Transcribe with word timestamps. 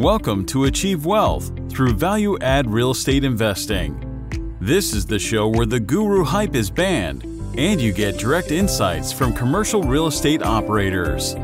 Welcome 0.00 0.46
to 0.46 0.64
Achieve 0.64 1.04
Wealth 1.04 1.52
through 1.70 1.92
Value 1.92 2.38
Add 2.38 2.70
Real 2.70 2.92
Estate 2.92 3.22
Investing. 3.22 4.56
This 4.58 4.94
is 4.94 5.04
the 5.04 5.18
show 5.18 5.46
where 5.46 5.66
the 5.66 5.78
guru 5.78 6.24
hype 6.24 6.54
is 6.54 6.70
banned 6.70 7.22
and 7.58 7.78
you 7.78 7.92
get 7.92 8.16
direct 8.16 8.50
insights 8.50 9.12
from 9.12 9.34
commercial 9.34 9.82
real 9.82 10.06
estate 10.06 10.42
operators. 10.42 11.36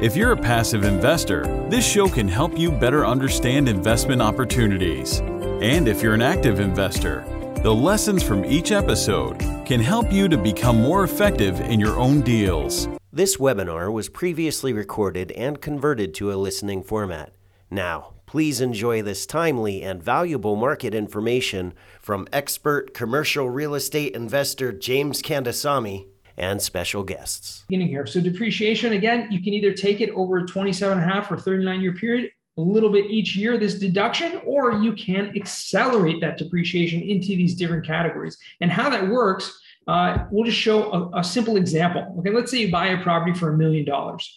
If 0.00 0.16
you're 0.16 0.32
a 0.32 0.36
passive 0.36 0.82
investor, 0.82 1.44
this 1.70 1.88
show 1.88 2.08
can 2.08 2.26
help 2.26 2.58
you 2.58 2.72
better 2.72 3.06
understand 3.06 3.68
investment 3.68 4.20
opportunities. 4.20 5.20
And 5.20 5.86
if 5.86 6.02
you're 6.02 6.14
an 6.14 6.20
active 6.20 6.58
investor, 6.58 7.24
the 7.62 7.72
lessons 7.72 8.24
from 8.24 8.44
each 8.44 8.72
episode 8.72 9.38
can 9.64 9.78
help 9.78 10.12
you 10.12 10.26
to 10.30 10.36
become 10.36 10.82
more 10.82 11.04
effective 11.04 11.60
in 11.60 11.78
your 11.78 11.96
own 11.96 12.22
deals. 12.22 12.88
This 13.12 13.36
webinar 13.36 13.92
was 13.92 14.08
previously 14.08 14.72
recorded 14.72 15.30
and 15.30 15.60
converted 15.60 16.12
to 16.14 16.32
a 16.32 16.34
listening 16.34 16.82
format. 16.82 17.32
Now, 17.74 18.12
please 18.26 18.60
enjoy 18.60 19.02
this 19.02 19.26
timely 19.26 19.82
and 19.82 20.00
valuable 20.00 20.54
market 20.54 20.94
information 20.94 21.74
from 22.00 22.28
expert 22.32 22.94
commercial 22.94 23.50
real 23.50 23.74
estate 23.74 24.14
investor 24.14 24.70
James 24.70 25.20
Kandasamy 25.20 26.06
and 26.36 26.62
special 26.62 27.02
guests. 27.02 27.64
Beginning 27.68 27.88
here. 27.88 28.06
So 28.06 28.20
depreciation, 28.20 28.92
again, 28.92 29.26
you 29.32 29.42
can 29.42 29.54
either 29.54 29.72
take 29.72 30.00
it 30.00 30.10
over 30.10 30.38
a 30.38 30.46
27 30.46 30.98
and 30.98 31.10
a 31.10 31.12
half 31.12 31.32
or 31.32 31.36
39 31.36 31.80
year 31.80 31.94
period, 31.94 32.30
a 32.58 32.60
little 32.60 32.90
bit 32.90 33.10
each 33.10 33.34
year, 33.34 33.58
this 33.58 33.74
deduction, 33.74 34.40
or 34.46 34.74
you 34.74 34.92
can 34.92 35.32
accelerate 35.34 36.20
that 36.20 36.38
depreciation 36.38 37.02
into 37.02 37.30
these 37.30 37.56
different 37.56 37.84
categories. 37.84 38.38
And 38.60 38.70
how 38.70 38.88
that 38.88 39.08
works 39.08 39.60
uh, 39.86 40.24
we'll 40.30 40.44
just 40.44 40.58
show 40.58 40.92
a, 40.92 41.18
a 41.20 41.24
simple 41.24 41.56
example. 41.56 42.14
Okay, 42.18 42.30
let's 42.30 42.50
say 42.50 42.58
you 42.58 42.70
buy 42.70 42.88
a 42.88 43.02
property 43.02 43.34
for 43.38 43.52
a 43.52 43.56
million 43.56 43.84
dollars. 43.84 44.34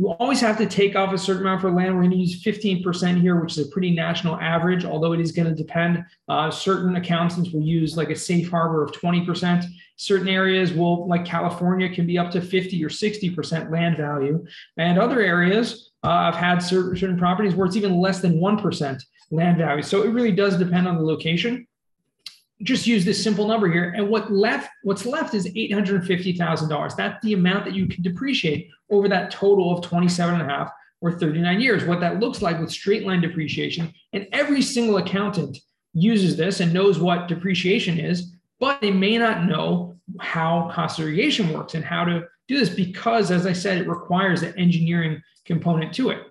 You 0.00 0.12
always 0.12 0.40
have 0.40 0.56
to 0.56 0.64
take 0.64 0.96
off 0.96 1.12
a 1.12 1.18
certain 1.18 1.42
amount 1.42 1.60
for 1.60 1.70
land. 1.70 1.94
We're 1.94 2.00
going 2.00 2.12
to 2.12 2.16
use 2.16 2.42
15% 2.42 3.20
here, 3.20 3.38
which 3.38 3.58
is 3.58 3.66
a 3.66 3.70
pretty 3.70 3.90
national 3.90 4.40
average, 4.40 4.86
although 4.86 5.12
it 5.12 5.20
is 5.20 5.30
going 5.30 5.46
to 5.46 5.54
depend. 5.54 6.02
Uh, 6.26 6.50
certain 6.50 6.96
accountants 6.96 7.50
will 7.50 7.60
use 7.60 7.98
like 7.98 8.08
a 8.08 8.16
safe 8.16 8.48
harbor 8.48 8.82
of 8.82 8.92
20%. 8.92 9.66
Certain 9.96 10.26
areas 10.26 10.72
will, 10.72 11.06
like 11.06 11.26
California, 11.26 11.86
can 11.86 12.06
be 12.06 12.16
up 12.16 12.30
to 12.30 12.40
50 12.40 12.82
or 12.82 12.88
60% 12.88 13.70
land 13.70 13.98
value. 13.98 14.42
And 14.78 14.98
other 14.98 15.20
areas, 15.20 15.90
uh, 16.02 16.08
I've 16.08 16.34
had 16.34 16.60
certain, 16.60 16.96
certain 16.96 17.18
properties 17.18 17.54
where 17.54 17.66
it's 17.66 17.76
even 17.76 18.00
less 18.00 18.22
than 18.22 18.40
1% 18.40 19.02
land 19.30 19.58
value. 19.58 19.82
So 19.82 20.02
it 20.02 20.12
really 20.12 20.32
does 20.32 20.56
depend 20.56 20.88
on 20.88 20.96
the 20.96 21.04
location 21.04 21.66
just 22.62 22.86
use 22.86 23.04
this 23.04 23.22
simple 23.22 23.46
number 23.46 23.70
here. 23.70 23.94
And 23.96 24.08
what 24.08 24.32
left, 24.32 24.70
what's 24.82 25.06
left 25.06 25.34
is 25.34 25.46
$850,000. 25.46 26.96
That's 26.96 27.24
the 27.24 27.32
amount 27.32 27.64
that 27.64 27.74
you 27.74 27.86
can 27.86 28.02
depreciate 28.02 28.68
over 28.90 29.08
that 29.08 29.30
total 29.30 29.76
of 29.76 29.82
27 29.82 30.40
and 30.40 30.42
a 30.42 30.52
half 30.52 30.70
or 31.00 31.12
39 31.12 31.60
years. 31.60 31.84
What 31.84 32.00
that 32.00 32.20
looks 32.20 32.42
like 32.42 32.60
with 32.60 32.70
straight 32.70 33.06
line 33.06 33.20
depreciation. 33.20 33.92
And 34.12 34.26
every 34.32 34.62
single 34.62 34.98
accountant 34.98 35.58
uses 35.92 36.36
this 36.36 36.60
and 36.60 36.72
knows 36.72 36.98
what 36.98 37.28
depreciation 37.28 37.98
is, 37.98 38.32
but 38.58 38.80
they 38.80 38.90
may 38.90 39.16
not 39.16 39.46
know 39.46 39.96
how 40.18 40.70
cost 40.72 40.96
segregation 40.96 41.52
works 41.52 41.74
and 41.74 41.84
how 41.84 42.04
to 42.04 42.24
do 42.48 42.58
this 42.58 42.68
because, 42.68 43.30
as 43.30 43.46
I 43.46 43.52
said, 43.52 43.78
it 43.78 43.88
requires 43.88 44.42
an 44.42 44.56
engineering 44.58 45.22
component 45.44 45.94
to 45.94 46.10
it. 46.10 46.22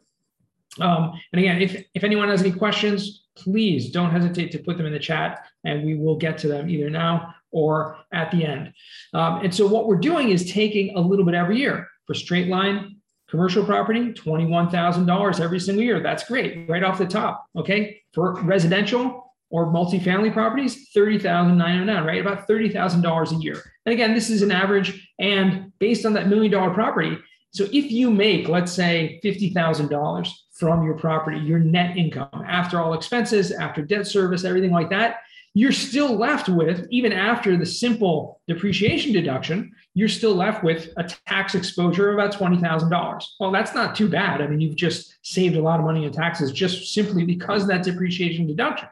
Um, 0.79 1.19
and 1.33 1.39
again, 1.39 1.61
if, 1.61 1.83
if 1.93 2.03
anyone 2.03 2.29
has 2.29 2.41
any 2.41 2.51
questions, 2.51 3.18
please 3.43 3.91
don't 3.91 4.11
hesitate 4.11 4.51
to 4.51 4.59
put 4.59 4.77
them 4.77 4.85
in 4.85 4.93
the 4.93 4.99
chat 4.99 5.45
and 5.63 5.83
we 5.85 5.95
will 5.95 6.17
get 6.17 6.37
to 6.39 6.47
them 6.47 6.69
either 6.69 6.89
now 6.89 7.33
or 7.51 7.97
at 8.13 8.31
the 8.31 8.45
end. 8.45 8.73
Um, 9.13 9.41
and 9.43 9.53
so 9.53 9.67
what 9.67 9.87
we're 9.87 9.97
doing 9.97 10.29
is 10.29 10.51
taking 10.51 10.95
a 10.95 10.99
little 10.99 11.25
bit 11.25 11.33
every 11.33 11.57
year 11.57 11.87
for 12.05 12.13
straight 12.13 12.47
line 12.47 12.99
commercial 13.29 13.63
property, 13.63 14.11
$21,000 14.11 15.39
every 15.39 15.59
single 15.59 15.83
year. 15.83 15.99
That's 15.99 16.23
great 16.23 16.67
right 16.67 16.83
off 16.83 16.97
the 16.97 17.05
top. 17.05 17.45
Okay. 17.55 18.01
For 18.13 18.41
residential 18.41 19.33
or 19.51 19.67
multifamily 19.67 20.33
properties, 20.33 20.89
30,909, 20.93 22.03
right? 22.03 22.21
About 22.21 22.47
$30,000 22.47 23.31
a 23.31 23.35
year. 23.35 23.61
And 23.85 23.93
again, 23.93 24.13
this 24.13 24.29
is 24.29 24.41
an 24.41 24.51
average 24.51 25.11
and 25.19 25.71
based 25.79 26.05
on 26.05 26.13
that 26.13 26.27
million 26.27 26.51
dollar 26.51 26.73
property. 26.73 27.17
So 27.51 27.65
if 27.65 27.91
you 27.91 28.11
make, 28.11 28.47
let's 28.47 28.71
say, 28.71 29.19
$50,000 29.23 30.29
from 30.59 30.83
your 30.83 30.95
property, 30.95 31.37
your 31.37 31.59
net 31.59 31.95
income 31.95 32.43
after 32.45 32.79
all 32.81 32.93
expenses, 32.93 33.51
after 33.51 33.81
debt 33.81 34.05
service, 34.05 34.43
everything 34.43 34.71
like 34.71 34.89
that, 34.89 35.21
you're 35.53 35.71
still 35.71 36.15
left 36.15 36.47
with, 36.47 36.85
even 36.91 37.11
after 37.11 37.57
the 37.57 37.65
simple 37.65 38.41
depreciation 38.47 39.13
deduction, 39.13 39.71
you're 39.95 40.07
still 40.07 40.35
left 40.35 40.63
with 40.63 40.89
a 40.97 41.03
tax 41.25 41.55
exposure 41.55 42.09
of 42.09 42.15
about 42.15 42.33
$20,000. 42.33 43.23
Well, 43.39 43.51
that's 43.51 43.73
not 43.73 43.95
too 43.95 44.07
bad. 44.07 44.41
I 44.41 44.47
mean, 44.47 44.61
you've 44.61 44.75
just 44.75 45.15
saved 45.23 45.55
a 45.55 45.61
lot 45.61 45.79
of 45.79 45.85
money 45.85 46.05
in 46.05 46.11
taxes 46.11 46.51
just 46.51 46.93
simply 46.93 47.25
because 47.25 47.67
that 47.67 47.83
depreciation 47.83 48.45
deduction. 48.45 48.89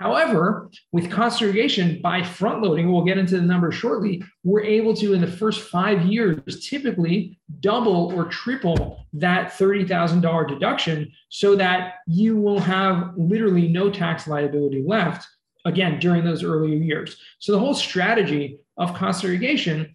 However, 0.00 0.70
with 0.92 1.10
cost 1.10 1.38
segregation, 1.38 2.00
by 2.00 2.22
front 2.22 2.62
loading, 2.62 2.90
we'll 2.90 3.04
get 3.04 3.18
into 3.18 3.36
the 3.36 3.42
numbers 3.42 3.74
shortly, 3.74 4.22
we're 4.42 4.62
able 4.62 4.94
to, 4.94 5.12
in 5.12 5.20
the 5.20 5.26
first 5.26 5.60
five 5.68 6.06
years, 6.06 6.66
typically 6.66 7.38
double 7.60 8.10
or 8.14 8.24
triple 8.24 9.04
that 9.12 9.52
$30,000 9.52 10.48
deduction 10.48 11.12
so 11.28 11.54
that 11.54 11.96
you 12.06 12.34
will 12.34 12.58
have 12.58 13.12
literally 13.18 13.68
no 13.68 13.90
tax 13.90 14.26
liability 14.26 14.82
left, 14.86 15.28
again, 15.66 16.00
during 16.00 16.24
those 16.24 16.42
earlier 16.42 16.76
years. 16.76 17.18
So 17.38 17.52
the 17.52 17.58
whole 17.58 17.74
strategy 17.74 18.58
of 18.78 18.94
cost 18.94 19.20
segregation 19.20 19.94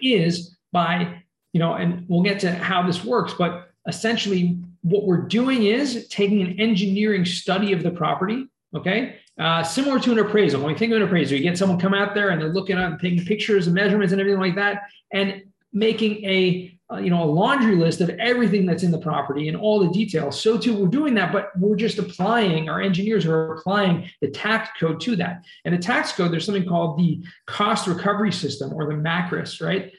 is 0.00 0.56
by, 0.72 1.22
you 1.52 1.60
know, 1.60 1.74
and 1.74 2.06
we'll 2.08 2.22
get 2.22 2.40
to 2.40 2.52
how 2.52 2.86
this 2.86 3.04
works, 3.04 3.34
but 3.36 3.72
essentially 3.86 4.58
what 4.80 5.04
we're 5.04 5.28
doing 5.28 5.64
is 5.64 6.08
taking 6.08 6.40
an 6.40 6.58
engineering 6.58 7.26
study 7.26 7.74
of 7.74 7.82
the 7.82 7.90
property 7.90 8.48
Okay. 8.74 9.16
Uh, 9.38 9.62
similar 9.62 9.98
to 10.00 10.12
an 10.12 10.18
appraisal. 10.18 10.60
When 10.60 10.72
we 10.72 10.78
think 10.78 10.92
of 10.92 10.96
an 10.98 11.04
appraisal, 11.04 11.38
you 11.38 11.42
get 11.42 11.56
someone 11.56 11.78
come 11.78 11.94
out 11.94 12.14
there 12.14 12.30
and 12.30 12.40
they're 12.40 12.52
looking 12.52 12.76
at 12.76 13.00
taking 13.00 13.24
pictures 13.24 13.66
and 13.66 13.74
measurements 13.74 14.12
and 14.12 14.20
everything 14.20 14.40
like 14.40 14.56
that, 14.56 14.82
and 15.12 15.42
making 15.72 16.24
a 16.24 16.78
uh, 16.90 16.96
you 16.96 17.10
know 17.10 17.22
a 17.22 17.30
laundry 17.30 17.76
list 17.76 18.00
of 18.00 18.10
everything 18.10 18.66
that's 18.66 18.82
in 18.82 18.90
the 18.90 18.98
property 18.98 19.48
and 19.48 19.56
all 19.56 19.78
the 19.78 19.90
details. 19.90 20.40
So 20.40 20.58
too, 20.58 20.74
we're 20.74 20.88
doing 20.88 21.14
that, 21.14 21.32
but 21.32 21.50
we're 21.58 21.76
just 21.76 21.98
applying. 21.98 22.68
Our 22.68 22.80
engineers 22.80 23.26
are 23.26 23.54
applying 23.54 24.10
the 24.20 24.30
tax 24.30 24.70
code 24.78 25.00
to 25.02 25.16
that. 25.16 25.44
And 25.64 25.74
the 25.74 25.78
tax 25.78 26.12
code, 26.12 26.32
there's 26.32 26.44
something 26.44 26.66
called 26.66 26.98
the 26.98 27.22
cost 27.46 27.86
recovery 27.86 28.32
system 28.32 28.72
or 28.72 28.86
the 28.86 28.94
MACRS, 28.94 29.62
right? 29.64 29.92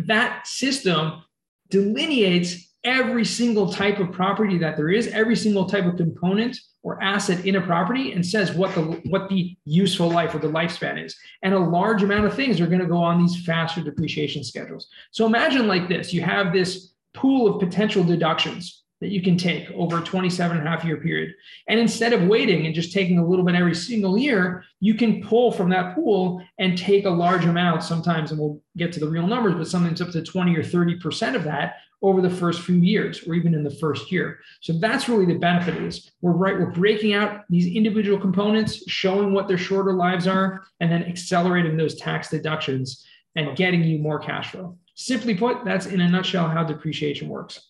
That 0.00 0.46
system 0.46 1.22
delineates 1.70 2.67
every 2.84 3.24
single 3.24 3.72
type 3.72 3.98
of 3.98 4.12
property 4.12 4.58
that 4.58 4.76
there 4.76 4.88
is, 4.88 5.08
every 5.08 5.36
single 5.36 5.66
type 5.66 5.84
of 5.84 5.96
component 5.96 6.56
or 6.82 7.02
asset 7.02 7.44
in 7.44 7.56
a 7.56 7.60
property 7.60 8.12
and 8.12 8.24
says 8.24 8.52
what 8.52 8.74
the 8.74 8.82
what 9.10 9.28
the 9.28 9.56
useful 9.64 10.10
life 10.10 10.34
or 10.34 10.38
the 10.38 10.48
lifespan 10.48 11.04
is. 11.04 11.16
And 11.42 11.54
a 11.54 11.58
large 11.58 12.02
amount 12.02 12.26
of 12.26 12.34
things 12.34 12.60
are 12.60 12.66
going 12.66 12.80
to 12.80 12.86
go 12.86 12.98
on 12.98 13.20
these 13.20 13.44
faster 13.44 13.82
depreciation 13.82 14.44
schedules. 14.44 14.88
So 15.10 15.26
imagine 15.26 15.66
like 15.66 15.88
this 15.88 16.12
you 16.12 16.22
have 16.22 16.52
this 16.52 16.94
pool 17.14 17.52
of 17.52 17.60
potential 17.60 18.04
deductions 18.04 18.84
that 19.00 19.10
you 19.10 19.22
can 19.22 19.36
take 19.36 19.70
over 19.72 19.98
a 19.98 20.02
27 20.02 20.56
and 20.56 20.66
a 20.66 20.70
half 20.70 20.84
year 20.84 20.96
period. 20.96 21.32
And 21.68 21.78
instead 21.78 22.12
of 22.12 22.26
waiting 22.26 22.66
and 22.66 22.74
just 22.74 22.92
taking 22.92 23.18
a 23.18 23.26
little 23.26 23.44
bit 23.44 23.54
every 23.54 23.74
single 23.74 24.16
year 24.16 24.64
you 24.80 24.94
can 24.94 25.22
pull 25.22 25.50
from 25.50 25.70
that 25.70 25.94
pool 25.94 26.42
and 26.58 26.78
take 26.78 27.04
a 27.04 27.10
large 27.10 27.44
amount. 27.44 27.82
Sometimes 27.82 28.30
and 28.30 28.40
we'll 28.40 28.62
get 28.76 28.92
to 28.92 29.00
the 29.00 29.08
real 29.08 29.26
numbers 29.26 29.54
but 29.54 29.68
sometimes 29.68 30.00
up 30.00 30.10
to 30.10 30.22
20 30.22 30.56
or 30.56 30.62
30 30.62 30.96
percent 31.00 31.34
of 31.34 31.44
that 31.44 31.74
over 32.00 32.20
the 32.20 32.30
first 32.30 32.62
few 32.62 32.76
years 32.76 33.26
or 33.26 33.34
even 33.34 33.54
in 33.54 33.64
the 33.64 33.70
first 33.70 34.12
year. 34.12 34.38
So 34.60 34.74
that's 34.74 35.08
really 35.08 35.26
the 35.26 35.38
benefit 35.38 35.76
is 35.82 36.10
we're 36.20 36.32
right, 36.32 36.58
we're 36.58 36.70
breaking 36.70 37.14
out 37.14 37.42
these 37.48 37.66
individual 37.66 38.18
components, 38.18 38.88
showing 38.88 39.32
what 39.32 39.48
their 39.48 39.58
shorter 39.58 39.92
lives 39.92 40.26
are, 40.26 40.64
and 40.80 40.90
then 40.90 41.02
accelerating 41.04 41.76
those 41.76 41.96
tax 41.96 42.28
deductions 42.30 43.04
and 43.34 43.56
getting 43.56 43.82
you 43.82 43.98
more 43.98 44.18
cash 44.18 44.52
flow. 44.52 44.78
Simply 44.94 45.34
put, 45.34 45.64
that's 45.64 45.86
in 45.86 46.00
a 46.00 46.08
nutshell 46.08 46.48
how 46.48 46.64
depreciation 46.64 47.28
works. 47.28 47.60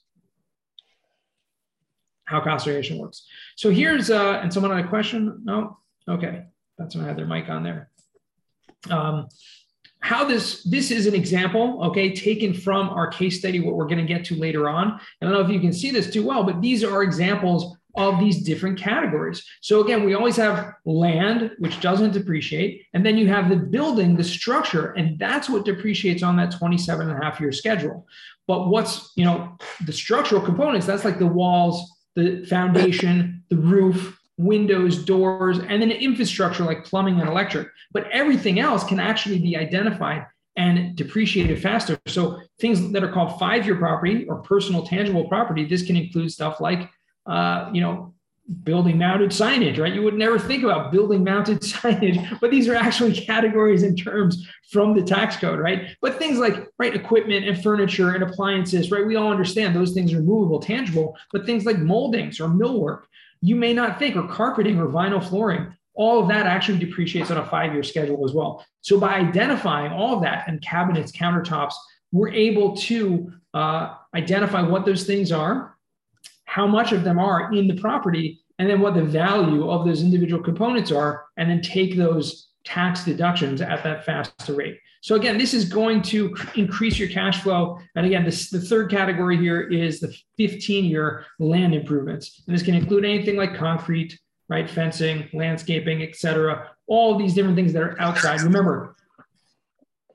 How 2.25 2.41
cost 2.41 2.67
segregation 2.67 2.99
works. 2.99 3.27
So 3.57 3.71
here's 3.71 4.11
uh, 4.11 4.41
and 4.43 4.53
someone 4.53 4.77
had 4.77 4.85
a 4.85 4.89
question. 4.89 5.41
No, 5.45 5.79
okay, 6.07 6.45
that's 6.77 6.95
when 6.95 7.05
I 7.05 7.09
had 7.09 7.17
their 7.17 7.27
mic 7.27 7.49
on 7.49 7.63
there. 7.63 7.91
Um, 8.91 9.29
how 10.01 10.25
this 10.25 10.63
this 10.65 10.91
is 10.91 11.07
an 11.07 11.15
example 11.15 11.83
okay 11.83 12.15
taken 12.15 12.55
from 12.55 12.89
our 12.91 13.09
case 13.09 13.39
study 13.39 13.61
what 13.61 13.75
we're 13.75 13.87
going 13.87 13.99
to 13.99 14.05
get 14.05 14.25
to 14.27 14.37
later 14.37 14.69
on. 14.69 14.93
I 14.93 15.25
don't 15.25 15.33
know 15.33 15.41
if 15.41 15.51
you 15.51 15.61
can 15.61 15.73
see 15.73 15.91
this 15.91 16.11
too 16.13 16.25
well 16.25 16.45
but 16.45 16.61
these 16.61 16.85
are 16.85 17.03
examples 17.03 17.77
of 17.97 18.21
these 18.21 18.43
different 18.45 18.79
categories. 18.79 19.45
So 19.61 19.81
again 19.81 20.05
we 20.05 20.15
always 20.15 20.37
have 20.37 20.73
land 20.85 21.51
which 21.59 21.81
doesn't 21.81 22.13
depreciate 22.13 22.87
and 22.95 23.05
then 23.05 23.19
you 23.19 23.27
have 23.29 23.49
the 23.49 23.57
building 23.57 24.17
the 24.17 24.25
structure 24.25 24.93
and 24.93 25.19
that's 25.19 25.49
what 25.49 25.65
depreciates 25.65 26.23
on 26.23 26.37
that 26.37 26.53
27 26.53 27.09
and 27.09 27.19
a 27.19 27.25
half 27.25 27.41
year 27.41 27.53
schedule. 27.53 28.07
But 28.47 28.69
what's 28.69 29.13
you 29.17 29.25
know 29.25 29.57
the 29.85 29.93
structural 29.93 30.41
components 30.41 30.87
that's 30.87 31.05
like 31.05 31.19
the 31.19 31.27
walls 31.27 31.93
the 32.15 32.45
foundation 32.47 33.43
the 33.51 33.57
roof 33.57 34.18
windows, 34.39 35.05
doors, 35.05 35.59
and 35.59 35.83
then 35.83 35.91
infrastructure 35.91 36.65
like 36.65 36.85
plumbing 36.85 37.21
and 37.21 37.29
electric. 37.29 37.69
But 37.93 38.11
everything 38.11 38.59
else 38.61 38.85
can 38.85 38.99
actually 38.99 39.39
be 39.39 39.57
identified 39.57 40.27
and 40.57 40.97
depreciated 40.97 41.61
faster. 41.63 41.99
So 42.07 42.41
things 42.61 42.91
that 42.93 43.05
are 43.05 43.13
called 43.13 43.39
five-year 43.39 43.77
property 43.77 44.27
or 44.29 44.37
personal 44.37 44.87
tangible 44.87 45.29
property, 45.29 45.65
this 45.65 45.83
can 45.83 45.97
include 45.97 46.33
stuff 46.33 46.61
like 46.61 46.89
uh, 47.29 47.69
you 47.73 47.81
know, 47.81 48.15
building 48.65 48.97
mounted 48.97 49.31
signage, 49.31 49.79
right? 49.79 49.93
You 49.93 50.03
would 50.03 50.15
never 50.15 50.39
think 50.39 50.65
about 50.65 50.91
building 50.91 51.23
mounted 51.23 51.61
signage, 51.63 52.41
but 52.41 52.51
these 52.51 52.67
are 52.69 52.75
actually 52.75 53.13
categories 53.13 53.83
and 53.83 54.03
terms 54.03 54.49
from 54.71 54.95
the 54.95 55.03
tax 55.03 55.37
code, 55.37 55.59
right? 55.59 55.95
But 56.01 56.19
things 56.19 56.39
like, 56.39 56.67
right, 56.79 56.95
equipment 56.95 57.47
and 57.47 57.63
furniture 57.63 58.15
and 58.15 58.23
appliances, 58.23 58.91
right? 58.91 59.07
We 59.07 59.17
all 59.17 59.31
understand 59.31 59.77
those 59.77 59.93
things 59.93 60.15
are 60.15 60.21
movable, 60.21 60.61
tangible, 60.61 61.17
but 61.33 61.45
things 61.45 61.67
like 61.67 61.79
moldings 61.79 62.41
or 62.41 62.49
millwork, 62.49 63.03
you 63.41 63.57
may 63.57 63.73
not 63.73 63.99
think, 63.99 64.17
or 64.17 64.27
carpeting 64.27 64.79
or 64.79 64.89
vinyl 64.89 65.27
flooring, 65.27 65.75
all 65.95 66.21
of 66.21 66.29
that 66.29 66.47
actually 66.47 66.79
depreciates 66.79 67.31
on 67.31 67.39
a 67.39 67.47
five 67.47 67.73
year 67.73 67.83
schedule 67.83 68.25
as 68.25 68.33
well. 68.33 68.65
So 68.81 68.99
by 69.01 69.15
identifying 69.15 69.93
all 69.93 70.17
of 70.17 70.23
that 70.23 70.47
and 70.47 70.63
cabinets, 70.63 71.13
countertops, 71.13 71.75
we're 72.13 72.31
able 72.31 72.77
to 72.77 73.33
uh, 73.55 73.95
identify 74.15 74.63
what 74.63 74.85
those 74.87 75.05
things 75.05 75.33
are 75.33 75.77
how 76.49 76.67
much 76.67 76.93
of 76.93 77.05
them 77.05 77.19
are 77.19 77.53
in 77.53 77.69
the 77.69 77.77
property, 77.77 78.41
and 78.59 78.71
then 78.71 78.81
what 78.81 78.95
the 78.95 79.05
value 79.05 79.71
of 79.71 79.85
those 79.85 80.03
individual 80.03 80.43
components 80.43 80.91
are, 80.91 81.27
and 81.37 81.51
then 81.51 81.61
take 81.61 81.95
those 81.95 82.49
tax 82.65 83.05
deductions 83.05 83.61
at 83.61 83.85
that 83.85 84.03
faster 84.07 84.55
rate. 84.55 84.79
So 85.09 85.15
again, 85.15 85.39
this 85.39 85.55
is 85.55 85.65
going 85.65 86.03
to 86.03 86.37
increase 86.55 86.99
your 86.99 87.09
cash 87.09 87.41
flow. 87.43 87.79
And 87.97 88.05
again, 88.05 88.27
this, 88.27 88.51
the 88.51 88.61
third 88.61 88.91
category 88.91 89.39
here 89.39 89.63
is 89.63 90.01
the 90.01 90.15
15-year 90.39 91.25
land 91.39 91.75
improvements. 91.75 92.43
And 92.47 92.55
this 92.55 92.63
can 92.63 92.75
include 92.75 93.07
anything 93.07 93.39
like 93.39 93.55
concrete, 93.55 94.21
right, 94.51 94.69
fencing, 94.69 95.27
landscaping, 95.33 96.03
et 96.03 96.15
cetera, 96.15 96.73
all 96.87 97.17
these 97.17 97.33
different 97.33 97.57
things 97.57 97.73
that 97.73 97.83
are 97.83 97.99
outside. 97.99 98.43
Remember, 98.43 98.97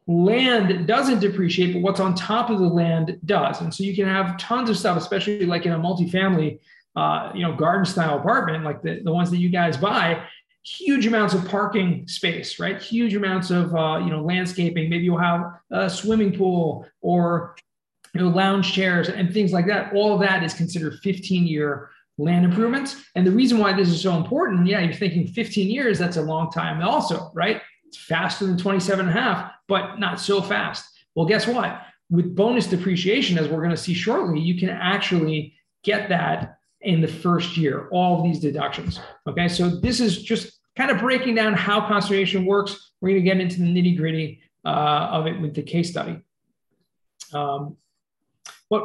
land 0.06 0.86
doesn't 0.86 1.22
depreciate, 1.22 1.74
but 1.74 1.82
what's 1.82 2.00
on 2.00 2.14
top 2.14 2.52
of 2.52 2.60
the 2.60 2.68
land 2.68 3.20
does. 3.26 3.62
And 3.62 3.74
so 3.74 3.84
you 3.84 3.96
can 3.96 4.06
have 4.06 4.38
tons 4.38 4.70
of 4.70 4.78
stuff, 4.78 4.96
especially 4.96 5.48
like 5.48 5.66
in 5.66 5.72
a 5.72 5.80
multifamily, 5.80 6.60
uh, 6.96 7.32
you 7.34 7.42
know, 7.42 7.56
garden 7.56 7.86
style 7.86 8.20
apartment, 8.20 8.64
like 8.64 8.84
the, 8.84 9.02
the 9.04 9.12
ones 9.12 9.32
that 9.32 9.38
you 9.38 9.50
guys 9.50 9.76
buy, 9.76 10.24
huge 10.64 11.06
amounts 11.06 11.34
of 11.34 11.46
parking 11.48 12.08
space, 12.08 12.60
right? 12.60 12.82
Huge 12.82 13.16
amounts 13.16 13.50
of, 13.50 13.76
uh, 13.76 14.00
you 14.04 14.10
know, 14.10 14.22
landscaping. 14.22 14.90
Maybe 14.90 15.04
you'll 15.04 15.18
have 15.18 15.60
a 15.72 15.90
swimming 15.90 16.36
pool 16.36 16.88
or, 17.02 17.56
you 18.14 18.22
know, 18.22 18.30
lounge 18.30 18.72
chairs 18.74 19.10
and 19.10 19.34
things 19.34 19.52
like 19.52 19.68
that. 19.68 19.94
All 19.94 20.14
of 20.14 20.22
that 20.22 20.44
is 20.44 20.54
considered 20.54 21.00
15 21.04 21.46
year 21.46 21.90
land 22.18 22.46
improvements. 22.46 23.04
And 23.16 23.26
the 23.26 23.32
reason 23.32 23.58
why 23.58 23.74
this 23.74 23.90
is 23.90 24.02
so 24.02 24.16
important, 24.16 24.68
yeah, 24.68 24.80
you're 24.80 24.94
thinking 24.94 25.28
15 25.28 25.70
years, 25.70 26.00
that's 26.00 26.18
a 26.18 26.22
long 26.22 26.52
time 26.52 26.82
also, 26.82 27.32
right? 27.34 27.62
It's 27.86 27.98
faster 27.98 28.46
than 28.46 28.58
27 28.58 29.08
and 29.08 29.18
a 29.18 29.20
half, 29.20 29.52
but 29.68 30.00
not 30.00 30.20
so 30.20 30.42
fast. 30.42 30.86
Well, 31.16 31.26
guess 31.26 31.46
what? 31.48 31.82
With 32.10 32.36
bonus 32.36 32.68
depreciation, 32.68 33.38
as 33.38 33.48
we're 33.48 33.60
going 33.60 33.72
to 33.72 33.78
see 33.78 33.94
shortly, 33.94 34.40
you 34.40 34.60
can 34.60 34.70
actually 34.70 35.56
get 35.84 36.10
that 36.10 36.58
in 36.84 37.02
the 37.02 37.08
first 37.08 37.58
year, 37.58 37.88
all 37.92 38.18
of 38.18 38.24
these 38.24 38.40
deductions. 38.40 39.00
Okay, 39.28 39.48
so 39.48 39.70
this 39.70 40.00
is 40.00 40.22
just 40.22 40.60
kind 40.76 40.92
of 40.92 41.00
breaking 41.00 41.36
down 41.36 41.54
how 41.54 41.88
conservation 41.88 42.46
works. 42.46 42.92
We're 43.02 43.10
going 43.10 43.24
to 43.24 43.30
get 43.30 43.40
into 43.40 43.60
the 43.60 43.66
nitty 43.66 43.98
gritty 43.98 44.42
uh, 44.66 45.10
of 45.12 45.28
it 45.28 45.40
with 45.40 45.54
the 45.54 45.64
case 45.64 45.90
study. 45.90 46.22
Um, 47.34 47.78
what 48.68 48.84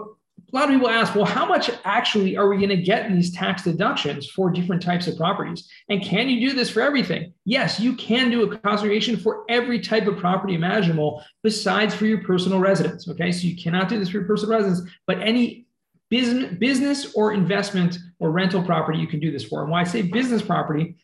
a 0.52 0.56
lot 0.56 0.64
of 0.64 0.70
people 0.70 0.88
ask, 0.88 1.14
well, 1.14 1.24
how 1.24 1.44
much 1.44 1.70
actually 1.84 2.36
are 2.36 2.48
we 2.48 2.56
going 2.56 2.70
to 2.70 2.76
get 2.76 3.06
in 3.06 3.14
these 3.14 3.32
tax 3.32 3.64
deductions 3.64 4.26
for 4.30 4.50
different 4.50 4.82
types 4.82 5.06
of 5.06 5.16
properties? 5.16 5.68
And 5.88 6.02
can 6.02 6.28
you 6.28 6.48
do 6.48 6.56
this 6.56 6.70
for 6.70 6.80
everything? 6.80 7.34
Yes, 7.44 7.78
you 7.78 7.94
can 7.94 8.30
do 8.30 8.50
a 8.50 8.58
conservation 8.58 9.16
for 9.16 9.44
every 9.48 9.80
type 9.80 10.06
of 10.06 10.16
property 10.16 10.54
imaginable 10.54 11.22
besides 11.42 11.94
for 11.94 12.06
your 12.06 12.22
personal 12.22 12.60
residence. 12.60 13.08
Okay, 13.08 13.30
so 13.30 13.46
you 13.46 13.56
cannot 13.56 13.88
do 13.88 13.98
this 13.98 14.08
for 14.08 14.18
your 14.18 14.26
personal 14.26 14.56
residence, 14.56 14.90
but 15.06 15.20
any 15.20 15.67
business, 16.10 16.54
business 16.58 17.14
or 17.14 17.32
investment 17.32 17.98
or 18.18 18.30
rental 18.30 18.62
property 18.62 18.98
you 18.98 19.06
can 19.06 19.20
do 19.20 19.30
this 19.30 19.44
for. 19.44 19.62
And 19.62 19.70
why 19.70 19.80
I 19.80 19.84
say 19.84 20.02
business 20.02 20.42
property, 20.42 20.96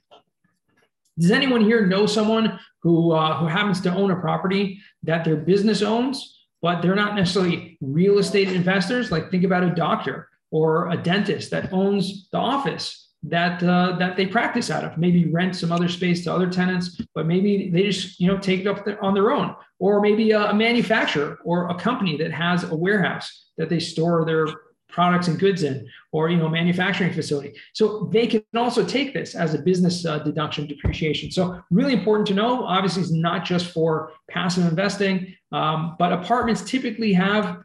does 1.18 1.30
anyone 1.30 1.62
here 1.62 1.86
know 1.86 2.06
someone 2.06 2.58
who, 2.82 3.12
uh, 3.12 3.38
who 3.38 3.46
happens 3.46 3.80
to 3.82 3.94
own 3.94 4.10
a 4.10 4.16
property 4.16 4.80
that 5.02 5.24
their 5.24 5.36
business 5.36 5.82
owns? 5.82 6.34
but 6.64 6.80
they're 6.80 6.94
not 6.94 7.14
necessarily 7.14 7.76
real 7.82 8.16
estate 8.16 8.48
investors. 8.48 9.12
Like 9.12 9.30
think 9.30 9.44
about 9.44 9.64
a 9.64 9.74
doctor 9.74 10.30
or 10.50 10.90
a 10.90 10.96
dentist 10.96 11.50
that 11.50 11.70
owns 11.74 12.30
the 12.30 12.38
office 12.38 13.10
that 13.22 13.62
uh, 13.62 13.96
that 13.98 14.16
they 14.16 14.24
practice 14.24 14.70
out 14.70 14.82
of. 14.82 14.96
Maybe 14.96 15.30
rent 15.30 15.54
some 15.56 15.70
other 15.70 15.90
space 15.90 16.24
to 16.24 16.32
other 16.32 16.48
tenants, 16.48 16.98
but 17.14 17.26
maybe 17.26 17.68
they 17.68 17.82
just 17.82 18.18
you 18.18 18.28
know 18.28 18.38
take 18.38 18.60
it 18.60 18.66
up 18.66 18.86
on 19.02 19.12
their 19.12 19.30
own. 19.30 19.54
Or 19.78 20.00
maybe 20.00 20.30
a, 20.30 20.52
a 20.52 20.54
manufacturer 20.54 21.36
or 21.44 21.68
a 21.68 21.74
company 21.74 22.16
that 22.16 22.32
has 22.32 22.64
a 22.64 22.74
warehouse 22.74 23.50
that 23.58 23.68
they 23.68 23.78
store 23.78 24.24
their 24.24 24.46
products 24.94 25.26
and 25.26 25.40
goods 25.40 25.64
in 25.64 25.86
or 26.12 26.30
you 26.30 26.36
know 26.36 26.48
manufacturing 26.48 27.12
facility. 27.12 27.52
So 27.72 28.08
they 28.12 28.28
can 28.28 28.44
also 28.56 28.86
take 28.86 29.12
this 29.12 29.34
as 29.34 29.52
a 29.52 29.58
business 29.58 30.06
uh, 30.06 30.20
deduction 30.20 30.68
depreciation. 30.68 31.32
So 31.32 31.60
really 31.70 31.92
important 31.92 32.28
to 32.28 32.34
know 32.34 32.64
obviously 32.64 33.02
it's 33.02 33.10
not 33.10 33.44
just 33.44 33.66
for 33.72 34.12
passive 34.30 34.64
investing 34.66 35.34
um, 35.50 35.96
but 35.98 36.12
apartments 36.12 36.62
typically 36.62 37.12
have 37.12 37.58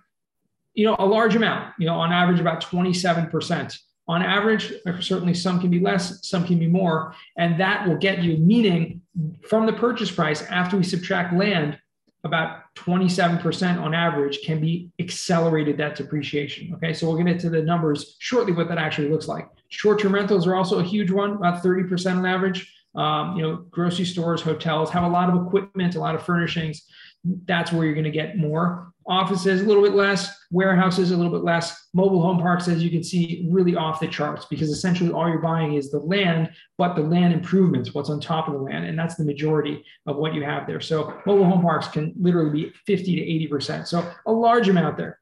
you 0.73 0.85
know 0.85 0.95
a 0.97 1.05
large 1.05 1.35
amount 1.35 1.73
you 1.77 1.85
know 1.85 1.95
on 1.95 2.11
average 2.11 2.39
about 2.39 2.61
27% 2.61 3.77
on 4.07 4.23
average 4.23 4.73
certainly 5.01 5.33
some 5.33 5.59
can 5.59 5.69
be 5.69 5.79
less 5.79 6.27
some 6.27 6.45
can 6.45 6.57
be 6.57 6.67
more 6.67 7.13
and 7.37 7.59
that 7.59 7.87
will 7.87 7.97
get 7.97 8.23
you 8.23 8.37
meaning 8.37 9.01
from 9.47 9.65
the 9.65 9.73
purchase 9.73 10.11
price 10.11 10.41
after 10.43 10.77
we 10.77 10.83
subtract 10.83 11.33
land 11.33 11.77
about 12.23 12.63
27% 12.75 13.81
on 13.81 13.93
average 13.93 14.39
can 14.45 14.59
be 14.59 14.89
accelerated 14.99 15.77
that 15.77 15.95
depreciation. 15.95 16.73
Okay, 16.75 16.93
so 16.93 17.07
we'll 17.07 17.17
get 17.17 17.27
into 17.27 17.49
the 17.49 17.61
numbers 17.61 18.17
shortly 18.19 18.51
what 18.51 18.67
that 18.67 18.77
actually 18.77 19.09
looks 19.09 19.27
like. 19.27 19.47
Short-term 19.69 20.13
rentals 20.13 20.45
are 20.45 20.55
also 20.55 20.79
a 20.79 20.83
huge 20.83 21.11
one, 21.11 21.31
about 21.31 21.63
30% 21.63 22.17
on 22.17 22.25
average. 22.25 22.73
Um, 22.95 23.37
you 23.37 23.43
know, 23.43 23.65
grocery 23.69 24.05
stores, 24.05 24.41
hotels 24.41 24.89
have 24.89 25.03
a 25.03 25.07
lot 25.07 25.29
of 25.29 25.45
equipment, 25.45 25.95
a 25.95 25.99
lot 25.99 26.15
of 26.15 26.23
furnishings. 26.23 26.83
That's 27.23 27.71
where 27.71 27.85
you're 27.85 27.93
going 27.93 28.05
to 28.05 28.11
get 28.11 28.37
more 28.37 28.91
offices 29.09 29.61
a 29.61 29.65
little 29.65 29.81
bit 29.81 29.95
less, 29.95 30.31
warehouses 30.51 31.09
a 31.11 31.17
little 31.17 31.31
bit 31.31 31.43
less, 31.43 31.87
mobile 31.95 32.21
home 32.21 32.39
parks, 32.39 32.67
as 32.67 32.83
you 32.83 32.91
can 32.91 33.03
see, 33.03 33.47
really 33.49 33.75
off 33.75 33.99
the 33.99 34.07
charts 34.07 34.45
because 34.45 34.69
essentially 34.69 35.11
all 35.11 35.27
you're 35.27 35.39
buying 35.39 35.73
is 35.73 35.89
the 35.89 35.97
land, 35.97 36.51
but 36.77 36.95
the 36.95 37.01
land 37.01 37.33
improvements, 37.33 37.93
what's 37.93 38.11
on 38.11 38.21
top 38.21 38.47
of 38.47 38.53
the 38.53 38.59
land. 38.59 38.85
And 38.85 38.97
that's 38.97 39.15
the 39.15 39.25
majority 39.25 39.83
of 40.05 40.17
what 40.17 40.35
you 40.35 40.43
have 40.43 40.67
there. 40.67 40.79
So 40.79 41.19
mobile 41.25 41.45
home 41.45 41.61
parks 41.61 41.87
can 41.87 42.13
literally 42.19 42.51
be 42.51 42.73
50 42.85 43.15
to 43.15 43.55
80%. 43.55 43.87
So 43.87 44.09
a 44.27 44.31
large 44.31 44.69
amount 44.69 44.95
there. 44.95 45.19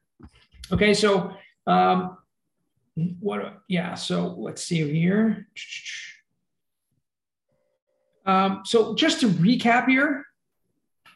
Okay, 0.70 0.92
so 0.92 1.32
um, 1.66 2.18
what, 3.20 3.62
yeah, 3.68 3.94
so 3.94 4.34
let's 4.36 4.62
see 4.62 4.86
here. 4.92 5.48
Um, 8.26 8.60
so 8.66 8.94
just 8.94 9.20
to 9.20 9.28
recap 9.28 9.88
here, 9.88 10.26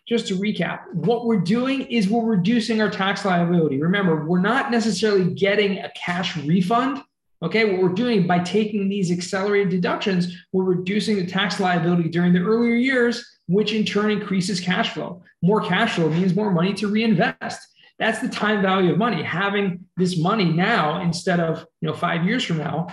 just 0.08 0.26
to 0.28 0.34
recap, 0.34 0.92
what 0.92 1.26
we're 1.26 1.40
doing 1.40 1.82
is 1.82 2.08
we're 2.08 2.24
reducing 2.24 2.82
our 2.82 2.90
tax 2.90 3.24
liability. 3.24 3.80
Remember, 3.80 4.24
we're 4.24 4.40
not 4.40 4.70
necessarily 4.70 5.32
getting 5.34 5.78
a 5.78 5.90
cash 5.90 6.36
refund. 6.38 7.02
Okay, 7.42 7.64
what 7.64 7.82
we're 7.82 7.88
doing 7.88 8.26
by 8.26 8.38
taking 8.40 8.88
these 8.88 9.10
accelerated 9.10 9.68
deductions, 9.68 10.36
we're 10.52 10.64
reducing 10.64 11.16
the 11.16 11.26
tax 11.26 11.58
liability 11.58 12.08
during 12.08 12.32
the 12.32 12.40
earlier 12.40 12.74
years, 12.74 13.38
which 13.46 13.72
in 13.72 13.84
turn 13.84 14.10
increases 14.10 14.60
cash 14.60 14.90
flow. 14.90 15.22
More 15.42 15.60
cash 15.60 15.96
flow 15.96 16.08
means 16.08 16.36
more 16.36 16.52
money 16.52 16.72
to 16.74 16.88
reinvest. 16.88 17.68
That's 17.98 18.20
the 18.20 18.28
time 18.28 18.62
value 18.62 18.92
of 18.92 18.98
money. 18.98 19.22
Having 19.22 19.84
this 19.96 20.18
money 20.18 20.46
now 20.46 21.02
instead 21.02 21.40
of 21.40 21.66
you 21.80 21.88
know 21.88 21.94
five 21.94 22.24
years 22.24 22.44
from 22.44 22.58
now 22.58 22.88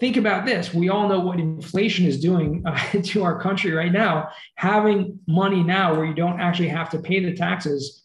think 0.00 0.16
about 0.16 0.46
this. 0.46 0.72
We 0.72 0.88
all 0.88 1.08
know 1.08 1.20
what 1.20 1.38
inflation 1.38 2.06
is 2.06 2.20
doing 2.20 2.62
uh, 2.66 2.78
to 3.02 3.24
our 3.24 3.40
country 3.40 3.72
right 3.72 3.92
now. 3.92 4.30
Having 4.56 5.20
money 5.26 5.62
now 5.62 5.94
where 5.94 6.04
you 6.04 6.14
don't 6.14 6.40
actually 6.40 6.68
have 6.68 6.90
to 6.90 6.98
pay 6.98 7.24
the 7.24 7.34
taxes. 7.34 8.04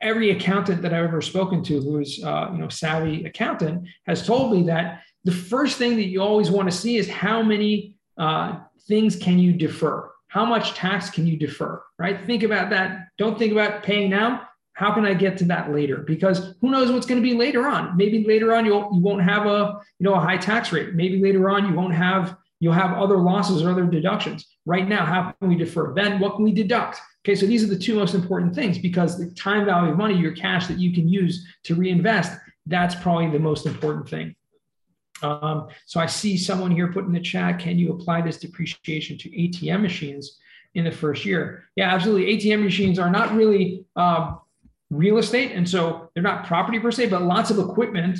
Every 0.00 0.30
accountant 0.30 0.82
that 0.82 0.94
I've 0.94 1.04
ever 1.04 1.20
spoken 1.20 1.62
to 1.64 1.80
who 1.80 1.98
is, 1.98 2.22
uh, 2.22 2.50
you 2.52 2.58
know, 2.58 2.68
savvy 2.68 3.24
accountant 3.24 3.88
has 4.06 4.24
told 4.24 4.52
me 4.52 4.64
that 4.64 5.02
the 5.24 5.32
first 5.32 5.76
thing 5.76 5.96
that 5.96 6.06
you 6.06 6.22
always 6.22 6.50
want 6.50 6.70
to 6.70 6.76
see 6.76 6.96
is 6.96 7.08
how 7.08 7.42
many 7.42 7.96
uh, 8.16 8.60
things 8.86 9.16
can 9.16 9.38
you 9.38 9.52
defer? 9.52 10.10
How 10.28 10.44
much 10.44 10.74
tax 10.74 11.10
can 11.10 11.26
you 11.26 11.36
defer? 11.36 11.82
Right? 11.98 12.24
Think 12.26 12.44
about 12.44 12.70
that. 12.70 13.08
Don't 13.18 13.38
think 13.38 13.52
about 13.52 13.82
paying 13.82 14.10
now 14.10 14.47
how 14.78 14.94
can 14.94 15.04
I 15.04 15.12
get 15.12 15.36
to 15.38 15.44
that 15.46 15.72
later? 15.72 15.96
Because 15.96 16.54
who 16.60 16.70
knows 16.70 16.92
what's 16.92 17.04
going 17.04 17.20
to 17.20 17.28
be 17.28 17.34
later 17.34 17.66
on? 17.66 17.96
Maybe 17.96 18.24
later 18.24 18.54
on 18.54 18.64
you'll 18.64 18.88
you 18.92 19.00
won't 19.00 19.22
have 19.22 19.44
a 19.44 19.80
you 19.98 20.04
know 20.04 20.14
a 20.14 20.20
high 20.20 20.36
tax 20.36 20.72
rate. 20.72 20.94
Maybe 20.94 21.20
later 21.20 21.50
on 21.50 21.66
you 21.66 21.74
won't 21.74 21.94
have 21.94 22.36
you'll 22.60 22.74
have 22.74 22.92
other 22.92 23.16
losses 23.16 23.60
or 23.60 23.72
other 23.72 23.86
deductions. 23.86 24.46
Right 24.66 24.86
now, 24.88 25.04
how 25.04 25.34
can 25.40 25.48
we 25.48 25.56
defer? 25.56 25.92
Then 25.94 26.20
what 26.20 26.36
can 26.36 26.44
we 26.44 26.52
deduct? 26.52 27.00
Okay, 27.24 27.34
so 27.34 27.44
these 27.44 27.64
are 27.64 27.66
the 27.66 27.78
two 27.78 27.96
most 27.96 28.14
important 28.14 28.54
things 28.54 28.78
because 28.78 29.18
the 29.18 29.34
time 29.34 29.64
value 29.64 29.90
of 29.90 29.98
money, 29.98 30.16
your 30.16 30.30
cash 30.30 30.68
that 30.68 30.78
you 30.78 30.92
can 30.92 31.08
use 31.08 31.44
to 31.64 31.74
reinvest, 31.74 32.38
that's 32.66 32.94
probably 32.94 33.28
the 33.30 33.40
most 33.40 33.66
important 33.66 34.08
thing. 34.08 34.36
Um, 35.22 35.66
so 35.86 35.98
I 35.98 36.06
see 36.06 36.36
someone 36.38 36.70
here 36.70 36.92
put 36.92 37.04
in 37.04 37.12
the 37.12 37.20
chat, 37.20 37.58
can 37.58 37.80
you 37.80 37.90
apply 37.92 38.22
this 38.22 38.38
depreciation 38.38 39.18
to 39.18 39.28
ATM 39.28 39.82
machines 39.82 40.38
in 40.74 40.84
the 40.84 40.92
first 40.92 41.24
year? 41.24 41.64
Yeah, 41.74 41.92
absolutely. 41.92 42.36
ATM 42.36 42.62
machines 42.62 43.00
are 43.00 43.10
not 43.10 43.34
really 43.34 43.84
um, 43.96 44.38
real 44.90 45.18
estate. 45.18 45.52
And 45.52 45.68
so 45.68 46.10
they're 46.14 46.22
not 46.22 46.46
property 46.46 46.78
per 46.78 46.90
se, 46.90 47.08
but 47.08 47.22
lots 47.22 47.50
of 47.50 47.58
equipment 47.58 48.18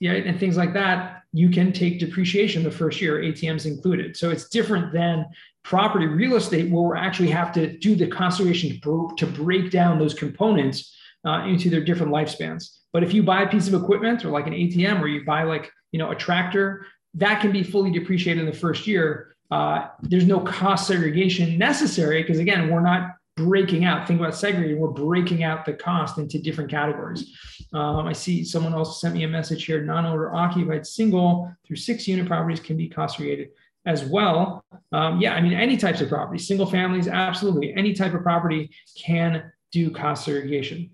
yeah, 0.00 0.12
and 0.12 0.38
things 0.38 0.56
like 0.56 0.72
that 0.74 1.22
you 1.32 1.48
can 1.48 1.72
take 1.72 1.98
depreciation 1.98 2.62
the 2.62 2.70
first 2.70 3.00
year, 3.00 3.20
ATMs 3.20 3.66
included. 3.66 4.16
So 4.16 4.30
it's 4.30 4.48
different 4.48 4.92
than 4.92 5.26
property 5.62 6.06
real 6.06 6.36
estate 6.36 6.70
where 6.70 6.82
we 6.82 6.98
actually 6.98 7.30
have 7.30 7.52
to 7.52 7.78
do 7.78 7.94
the 7.94 8.06
conservation 8.06 8.80
to 8.80 9.26
break 9.26 9.70
down 9.70 9.98
those 9.98 10.12
components 10.12 10.94
uh, 11.24 11.44
into 11.46 11.70
their 11.70 11.82
different 11.82 12.12
lifespans. 12.12 12.78
But 12.92 13.02
if 13.02 13.14
you 13.14 13.22
buy 13.22 13.42
a 13.42 13.48
piece 13.48 13.68
of 13.68 13.80
equipment 13.80 14.24
or 14.24 14.30
like 14.30 14.46
an 14.46 14.52
ATM 14.52 15.00
or 15.00 15.06
you 15.06 15.24
buy 15.24 15.44
like, 15.44 15.70
you 15.92 15.98
know, 15.98 16.10
a 16.10 16.16
tractor, 16.16 16.86
that 17.14 17.40
can 17.40 17.52
be 17.52 17.62
fully 17.62 17.90
depreciated 17.90 18.40
in 18.40 18.50
the 18.50 18.56
first 18.56 18.86
year. 18.86 19.36
Uh, 19.50 19.88
there's 20.02 20.26
no 20.26 20.40
cost 20.40 20.86
segregation 20.86 21.56
necessary 21.56 22.22
because 22.22 22.38
again, 22.38 22.70
we're 22.70 22.80
not 22.80 23.12
breaking 23.36 23.84
out. 23.84 24.06
Think 24.06 24.20
about 24.20 24.34
segregating. 24.34 24.78
We're 24.78 24.88
breaking 24.88 25.42
out 25.42 25.64
the 25.64 25.72
cost 25.72 26.18
into 26.18 26.38
different 26.38 26.70
categories. 26.70 27.34
Um, 27.72 28.06
I 28.06 28.12
see 28.12 28.44
someone 28.44 28.74
also 28.74 28.92
sent 28.92 29.14
me 29.14 29.24
a 29.24 29.28
message 29.28 29.64
here. 29.64 29.82
Non-owner 29.82 30.34
occupied 30.34 30.86
single 30.86 31.50
through 31.66 31.76
six 31.76 32.06
unit 32.06 32.26
properties 32.26 32.60
can 32.60 32.76
be 32.76 32.88
cost 32.88 33.16
segregated 33.16 33.48
as 33.86 34.04
well. 34.04 34.64
Um, 34.92 35.20
yeah, 35.20 35.34
I 35.34 35.40
mean, 35.40 35.54
any 35.54 35.76
types 35.76 36.00
of 36.00 36.08
property, 36.08 36.38
single 36.38 36.66
families, 36.66 37.08
absolutely. 37.08 37.74
Any 37.74 37.94
type 37.94 38.14
of 38.14 38.22
property 38.22 38.70
can 38.96 39.50
do 39.70 39.90
cost 39.90 40.24
segregation. 40.24 40.90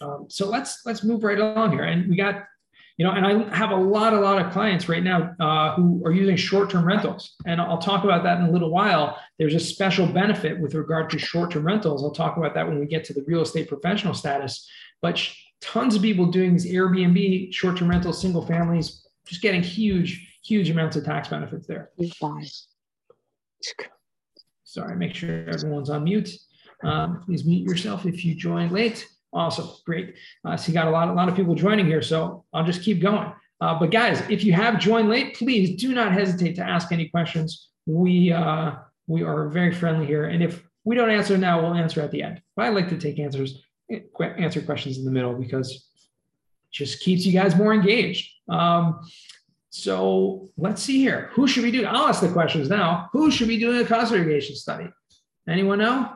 Um, 0.00 0.26
so 0.28 0.48
let's 0.48 0.84
let's 0.84 1.02
move 1.02 1.24
right 1.24 1.38
along 1.38 1.72
here. 1.72 1.84
And 1.84 2.08
we 2.08 2.16
got, 2.16 2.44
you 2.96 3.04
know, 3.04 3.12
and 3.12 3.26
I 3.26 3.54
have 3.54 3.70
a 3.72 3.76
lot, 3.76 4.14
a 4.14 4.20
lot 4.20 4.44
of 4.44 4.52
clients 4.52 4.88
right 4.88 5.02
now 5.02 5.34
uh, 5.38 5.74
who 5.74 6.02
are 6.06 6.12
using 6.12 6.36
short-term 6.36 6.86
rentals, 6.86 7.36
and 7.44 7.60
I'll 7.60 7.78
talk 7.78 8.04
about 8.04 8.22
that 8.22 8.38
in 8.38 8.46
a 8.46 8.50
little 8.50 8.70
while. 8.70 9.18
There's 9.38 9.54
a 9.54 9.60
special 9.60 10.06
benefit 10.06 10.58
with 10.58 10.74
regard 10.74 11.10
to 11.10 11.18
short-term 11.18 11.66
rentals. 11.66 12.02
I'll 12.02 12.12
talk 12.12 12.38
about 12.38 12.54
that 12.54 12.66
when 12.66 12.80
we 12.80 12.86
get 12.86 13.04
to 13.04 13.12
the 13.12 13.22
real 13.26 13.42
estate 13.42 13.68
professional 13.68 14.14
status. 14.14 14.66
But 15.02 15.22
tons 15.60 15.94
of 15.94 16.02
people 16.02 16.26
doing 16.26 16.52
these 16.52 16.66
Airbnb 16.66 17.52
short-term 17.52 17.90
rentals, 17.90 18.20
single 18.20 18.46
families, 18.46 19.06
just 19.26 19.42
getting 19.42 19.62
huge, 19.62 20.38
huge 20.42 20.70
amounts 20.70 20.96
of 20.96 21.04
tax 21.04 21.28
benefits 21.28 21.66
there. 21.66 21.90
Sorry, 24.64 24.96
make 24.96 25.14
sure 25.14 25.48
everyone's 25.48 25.90
on 25.90 26.04
mute. 26.04 26.30
Um, 26.82 27.22
please 27.24 27.44
mute 27.44 27.68
yourself 27.68 28.06
if 28.06 28.24
you 28.24 28.34
join 28.34 28.70
late. 28.70 29.06
Awesome, 29.36 29.68
great. 29.84 30.16
Uh, 30.46 30.56
so 30.56 30.68
you 30.68 30.74
got 30.74 30.88
a 30.88 30.90
lot, 30.90 31.08
a 31.08 31.12
lot 31.12 31.28
of 31.28 31.36
people 31.36 31.54
joining 31.54 31.84
here, 31.84 32.00
so 32.00 32.46
I'll 32.54 32.64
just 32.64 32.82
keep 32.82 33.02
going. 33.02 33.30
Uh, 33.60 33.78
but 33.78 33.90
guys, 33.90 34.22
if 34.30 34.42
you 34.42 34.54
have 34.54 34.80
joined 34.80 35.10
late, 35.10 35.36
please 35.36 35.78
do 35.78 35.92
not 35.92 36.12
hesitate 36.12 36.56
to 36.56 36.62
ask 36.62 36.90
any 36.90 37.08
questions. 37.08 37.68
We 37.84 38.32
uh, 38.32 38.76
we 39.06 39.22
are 39.22 39.48
very 39.50 39.74
friendly 39.74 40.06
here, 40.06 40.24
and 40.24 40.42
if 40.42 40.62
we 40.84 40.96
don't 40.96 41.10
answer 41.10 41.36
now, 41.36 41.60
we'll 41.60 41.74
answer 41.74 42.00
at 42.00 42.10
the 42.12 42.22
end. 42.22 42.40
But 42.56 42.64
I 42.64 42.68
like 42.70 42.88
to 42.88 42.96
take 42.96 43.18
answers, 43.18 43.62
eh, 43.90 44.00
answer 44.20 44.62
questions 44.62 44.96
in 44.96 45.04
the 45.04 45.10
middle 45.10 45.34
because 45.34 45.70
it 45.70 46.72
just 46.72 47.00
keeps 47.00 47.26
you 47.26 47.32
guys 47.32 47.54
more 47.56 47.74
engaged. 47.74 48.30
Um, 48.48 49.00
so 49.68 50.48
let's 50.56 50.82
see 50.82 50.98
here. 50.98 51.28
Who 51.34 51.46
should 51.46 51.64
we 51.64 51.70
do? 51.70 51.84
I'll 51.84 52.08
ask 52.08 52.22
the 52.22 52.32
questions 52.32 52.70
now. 52.70 53.10
Who 53.12 53.30
should 53.30 53.48
be 53.48 53.58
doing 53.58 53.82
a 53.82 53.84
cost 53.84 54.12
segregation 54.12 54.56
study? 54.56 54.88
Anyone 55.46 55.78
know? 55.78 56.10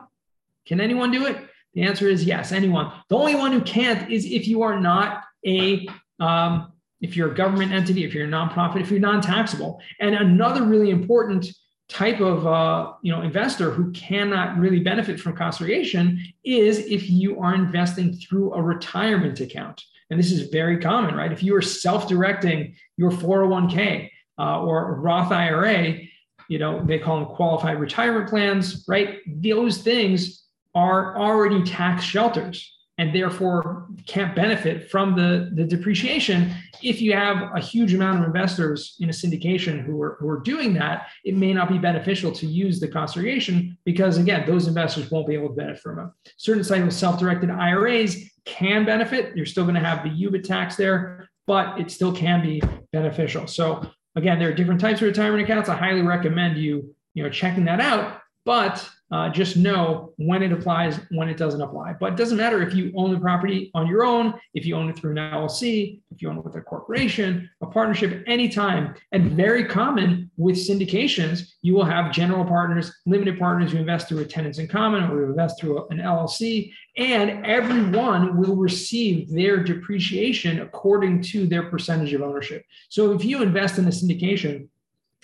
Can 0.65 0.81
anyone 0.81 1.11
do 1.11 1.27
it? 1.27 1.37
The 1.73 1.83
answer 1.83 2.09
is 2.09 2.25
yes, 2.25 2.51
anyone. 2.51 2.91
The 3.09 3.17
only 3.17 3.35
one 3.35 3.51
who 3.51 3.61
can't 3.61 4.11
is 4.11 4.25
if 4.25 4.47
you 4.47 4.61
are 4.61 4.79
not 4.79 5.23
a 5.45 5.87
um, 6.19 6.73
if 6.99 7.15
you're 7.15 7.31
a 7.31 7.35
government 7.35 7.71
entity, 7.71 8.03
if 8.03 8.13
you're 8.13 8.27
a 8.27 8.29
nonprofit, 8.29 8.81
if 8.81 8.91
you're 8.91 8.99
non-taxable. 8.99 9.81
And 9.99 10.13
another 10.13 10.63
really 10.63 10.91
important 10.91 11.51
type 11.89 12.21
of 12.21 12.47
uh, 12.47 12.93
you 13.01 13.11
know 13.11 13.21
investor 13.21 13.71
who 13.71 13.91
cannot 13.91 14.57
really 14.57 14.79
benefit 14.79 15.19
from 15.19 15.35
cost 15.35 15.57
segregation 15.57 16.23
is 16.43 16.79
if 16.79 17.09
you 17.09 17.39
are 17.39 17.53
investing 17.53 18.13
through 18.13 18.53
a 18.53 18.61
retirement 18.61 19.39
account. 19.39 19.83
And 20.09 20.19
this 20.19 20.31
is 20.31 20.49
very 20.49 20.77
common, 20.77 21.15
right? 21.15 21.31
If 21.31 21.41
you 21.41 21.55
are 21.55 21.61
self-directing 21.61 22.75
your 22.97 23.11
401k 23.11 24.09
uh, 24.37 24.61
or 24.61 24.95
Roth 24.95 25.31
IRA, 25.31 25.99
you 26.49 26.59
know 26.59 26.83
they 26.85 26.99
call 26.99 27.19
them 27.19 27.35
qualified 27.35 27.79
retirement 27.79 28.29
plans, 28.29 28.85
right? 28.87 29.19
Those 29.25 29.79
things 29.79 30.43
are 30.73 31.17
already 31.17 31.63
tax 31.63 32.03
shelters 32.03 32.71
and 32.97 33.15
therefore 33.15 33.87
can't 34.05 34.35
benefit 34.35 34.91
from 34.91 35.15
the, 35.15 35.49
the 35.55 35.63
depreciation. 35.63 36.53
If 36.83 37.01
you 37.01 37.13
have 37.13 37.49
a 37.55 37.59
huge 37.59 37.95
amount 37.95 38.19
of 38.19 38.25
investors 38.25 38.95
in 38.99 39.09
a 39.09 39.11
syndication 39.11 39.83
who 39.83 39.99
are, 40.01 40.17
who 40.19 40.29
are 40.29 40.39
doing 40.39 40.73
that, 40.75 41.07
it 41.25 41.35
may 41.35 41.51
not 41.51 41.67
be 41.67 41.79
beneficial 41.79 42.31
to 42.33 42.45
use 42.45 42.79
the 42.79 42.87
cost 42.87 43.15
segregation 43.15 43.75
because, 43.85 44.19
again, 44.19 44.45
those 44.45 44.67
investors 44.67 45.09
won't 45.09 45.27
be 45.27 45.33
able 45.33 45.49
to 45.49 45.55
benefit 45.55 45.81
from 45.81 45.99
it. 45.99 46.31
Certain 46.37 46.63
types 46.63 46.83
of 46.83 46.93
self 46.93 47.19
directed 47.19 47.49
IRAs 47.49 48.17
can 48.45 48.85
benefit. 48.85 49.35
You're 49.35 49.47
still 49.47 49.63
going 49.63 49.75
to 49.75 49.81
have 49.81 50.03
the 50.03 50.09
UBIT 50.09 50.43
tax 50.43 50.75
there, 50.75 51.27
but 51.47 51.79
it 51.79 51.89
still 51.89 52.13
can 52.13 52.43
be 52.43 52.61
beneficial. 52.91 53.47
So, 53.47 53.89
again, 54.15 54.37
there 54.37 54.49
are 54.49 54.53
different 54.53 54.79
types 54.79 55.01
of 55.01 55.07
retirement 55.07 55.43
accounts. 55.43 55.69
I 55.69 55.75
highly 55.75 56.03
recommend 56.03 56.57
you, 56.57 56.93
you 57.15 57.23
know, 57.23 57.29
checking 57.29 57.65
that 57.65 57.79
out. 57.79 58.19
But 58.45 58.87
uh, 59.11 59.29
just 59.29 59.57
know 59.57 60.13
when 60.15 60.41
it 60.41 60.51
applies, 60.51 60.99
when 61.11 61.27
it 61.27 61.37
doesn't 61.37 61.61
apply. 61.61 61.93
But 61.99 62.13
it 62.13 62.17
doesn't 62.17 62.37
matter 62.37 62.61
if 62.61 62.73
you 62.73 62.93
own 62.95 63.11
the 63.11 63.19
property 63.19 63.69
on 63.73 63.87
your 63.87 64.03
own, 64.03 64.33
if 64.53 64.65
you 64.65 64.75
own 64.75 64.89
it 64.89 64.97
through 64.97 65.11
an 65.11 65.17
LLC, 65.17 65.99
if 66.11 66.21
you 66.21 66.29
own 66.29 66.37
it 66.37 66.45
with 66.45 66.55
a 66.55 66.61
corporation, 66.61 67.49
a 67.61 67.65
partnership, 67.65 68.23
anytime. 68.25 68.95
And 69.11 69.33
very 69.33 69.65
common 69.65 70.31
with 70.37 70.55
syndications, 70.55 71.51
you 71.61 71.73
will 71.73 71.83
have 71.83 72.13
general 72.13 72.45
partners, 72.45 72.93
limited 73.05 73.37
partners 73.37 73.73
who 73.73 73.79
invest 73.79 74.07
through 74.07 74.19
a 74.19 74.25
tenants 74.25 74.59
in 74.59 74.67
common 74.67 75.03
or 75.03 75.25
invest 75.25 75.59
through 75.59 75.89
an 75.89 75.97
LLC, 75.97 76.71
and 76.97 77.45
everyone 77.45 78.37
will 78.37 78.55
receive 78.55 79.29
their 79.29 79.61
depreciation 79.61 80.61
according 80.61 81.21
to 81.21 81.47
their 81.47 81.63
percentage 81.63 82.13
of 82.13 82.21
ownership. 82.21 82.63
So 82.89 83.11
if 83.11 83.25
you 83.25 83.41
invest 83.41 83.77
in 83.77 83.85
a 83.85 83.89
syndication, 83.89 84.69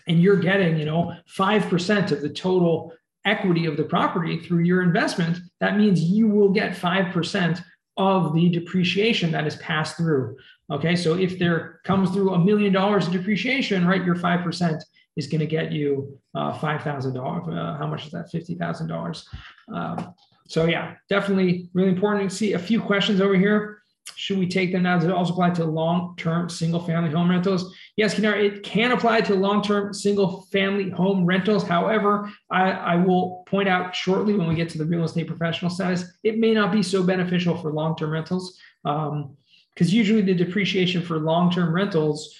and 0.07 0.21
you're 0.21 0.37
getting, 0.37 0.77
you 0.77 0.85
know, 0.85 1.13
5% 1.37 2.11
of 2.11 2.21
the 2.21 2.29
total 2.29 2.93
equity 3.27 3.65
of 3.65 3.77
the 3.77 3.83
property 3.83 4.39
through 4.39 4.63
your 4.63 4.81
investment, 4.81 5.37
that 5.59 5.77
means 5.77 6.01
you 6.01 6.27
will 6.27 6.49
get 6.49 6.71
5% 6.71 7.63
of 7.97 8.33
the 8.33 8.49
depreciation 8.49 9.31
that 9.31 9.45
is 9.45 9.55
passed 9.57 9.97
through. 9.97 10.37
Okay, 10.71 10.95
so 10.95 11.15
if 11.15 11.39
there 11.39 11.81
comes 11.83 12.11
through 12.11 12.33
a 12.33 12.39
million 12.39 12.73
dollars 12.73 13.07
of 13.07 13.13
depreciation, 13.13 13.87
right, 13.87 14.03
your 14.03 14.15
5% 14.15 14.81
is 15.15 15.27
going 15.27 15.39
to 15.39 15.47
get 15.47 15.71
you 15.71 16.19
uh, 16.35 16.57
$5,000. 16.57 17.17
Uh, 17.17 17.77
how 17.77 17.87
much 17.87 18.05
is 18.05 18.11
that? 18.11 18.31
$50,000. 18.31 19.25
Um, 19.73 20.13
so, 20.47 20.65
yeah, 20.65 20.95
definitely 21.09 21.69
really 21.73 21.89
important 21.89 22.31
see 22.31 22.53
a 22.53 22.59
few 22.59 22.81
questions 22.81 23.19
over 23.19 23.35
here. 23.35 23.81
Should 24.15 24.39
we 24.39 24.47
take 24.47 24.71
them 24.71 24.83
now? 24.83 24.95
Does 24.95 25.05
it 25.05 25.11
also 25.11 25.33
apply 25.33 25.51
to 25.51 25.65
long-term 25.65 26.49
single-family 26.49 27.11
home 27.11 27.29
rentals? 27.29 27.75
Yes, 27.97 28.13
Kinar, 28.13 28.39
it 28.39 28.61
can 28.61 28.91
apply 28.91 29.21
to 29.21 29.33
long-term 29.33 29.91
single-family 29.91 30.91
home 30.91 31.25
rentals. 31.25 31.63
However, 31.63 32.31
I, 32.51 32.69
I, 32.71 32.95
will 32.95 33.43
point 33.47 33.67
out 33.67 33.95
shortly 33.95 34.35
when 34.35 34.47
we 34.47 34.53
get 34.53 34.69
to 34.69 34.77
the 34.77 34.85
real 34.85 35.03
estate 35.03 35.25
professional 35.25 35.71
status, 35.71 36.05
it 36.23 36.37
may 36.37 36.53
not 36.53 36.71
be 36.71 36.83
so 36.83 37.01
beneficial 37.01 37.57
for 37.57 37.73
long-term 37.73 38.11
rentals 38.11 38.59
because 38.83 39.09
um, 39.09 39.35
usually 39.79 40.21
the 40.21 40.35
depreciation 40.35 41.01
for 41.01 41.17
long-term 41.17 41.73
rentals, 41.73 42.35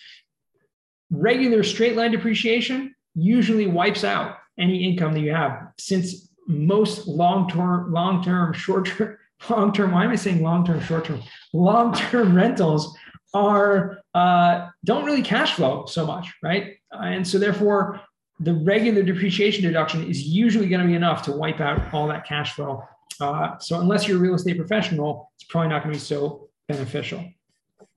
regular 1.10 1.64
straight-line 1.64 2.12
depreciation 2.12 2.94
usually 3.16 3.66
wipes 3.66 4.04
out 4.04 4.38
any 4.60 4.88
income 4.88 5.14
that 5.14 5.22
you 5.22 5.32
have 5.32 5.70
since 5.80 6.30
most 6.48 7.08
long-term, 7.08 7.92
long-term, 7.92 8.54
short-term 8.54 9.18
long 9.50 9.72
term, 9.72 9.92
why 9.92 10.04
am 10.04 10.12
I 10.12 10.16
saying 10.16 10.42
long 10.42 10.66
term, 10.66 10.82
short 10.82 11.06
term? 11.06 11.22
Long 11.54 11.94
term 11.94 12.36
rentals 12.36 12.96
are 13.34 14.00
uh, 14.14 14.70
don't 14.84 15.06
really 15.06 15.22
cash 15.22 15.54
flow 15.54 15.86
so 15.86 16.06
much, 16.06 16.34
right? 16.42 16.76
And 16.92 17.28
so 17.28 17.38
therefore, 17.38 18.02
the 18.40 18.54
regular 18.54 19.04
depreciation 19.04 19.64
deduction 19.64 20.08
is 20.10 20.24
usually 20.24 20.68
going 20.70 20.82
to 20.82 20.88
be 20.88 20.94
enough 20.94 21.24
to 21.24 21.32
wipe 21.32 21.60
out 21.60 21.94
all 21.94 22.08
that 22.08 22.26
cash 22.26 22.54
flow. 22.54 22.84
Uh, 23.20 23.58
so 23.58 23.80
unless 23.80 24.08
you're 24.08 24.18
a 24.18 24.20
real 24.20 24.36
estate 24.36 24.58
professional, 24.58 25.32
it's 25.36 25.46
probably 25.46 25.70
not 25.70 25.84
going 25.84 25.94
to 25.94 26.00
be 26.00 26.04
so 26.04 26.50
beneficial. 26.68 27.26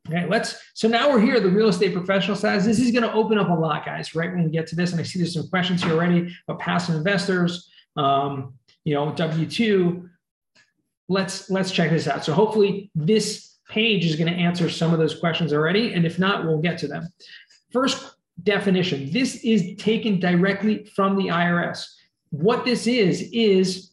Okay, 0.08 0.26
let's. 0.26 0.58
So 0.74 0.88
now 0.88 1.10
we're 1.10 1.20
here. 1.20 1.40
The 1.40 1.50
real 1.50 1.68
estate 1.68 1.92
professional 1.92 2.36
says 2.36 2.64
This 2.64 2.80
is 2.80 2.90
going 2.90 3.02
to 3.02 3.12
open 3.12 3.38
up 3.38 3.50
a 3.50 3.52
lot, 3.52 3.84
guys. 3.84 4.14
Right 4.14 4.32
when 4.32 4.44
we 4.44 4.50
get 4.50 4.66
to 4.68 4.76
this, 4.76 4.92
and 4.92 5.00
I 5.00 5.04
see 5.04 5.18
there's 5.18 5.34
some 5.34 5.48
questions 5.48 5.82
here 5.82 5.92
already 5.92 6.34
about 6.48 6.60
passive 6.60 6.94
investors. 6.94 7.68
Um, 7.96 8.54
you 8.84 8.94
know, 8.94 9.12
W 9.12 9.46
two 9.46 10.08
let's 11.08 11.50
let's 11.50 11.70
check 11.70 11.90
this 11.90 12.08
out. 12.08 12.24
So 12.24 12.32
hopefully 12.32 12.90
this 12.94 13.49
page 13.70 14.04
is 14.04 14.16
going 14.16 14.32
to 14.32 14.38
answer 14.38 14.68
some 14.68 14.92
of 14.92 14.98
those 14.98 15.18
questions 15.18 15.52
already. 15.52 15.94
And 15.94 16.04
if 16.04 16.18
not, 16.18 16.44
we'll 16.44 16.58
get 16.58 16.78
to 16.78 16.88
them. 16.88 17.08
First 17.72 18.16
definition, 18.42 19.10
this 19.10 19.36
is 19.44 19.76
taken 19.76 20.18
directly 20.18 20.84
from 20.84 21.16
the 21.16 21.28
IRS. 21.28 21.86
What 22.30 22.64
this 22.64 22.86
is, 22.86 23.28
is 23.32 23.90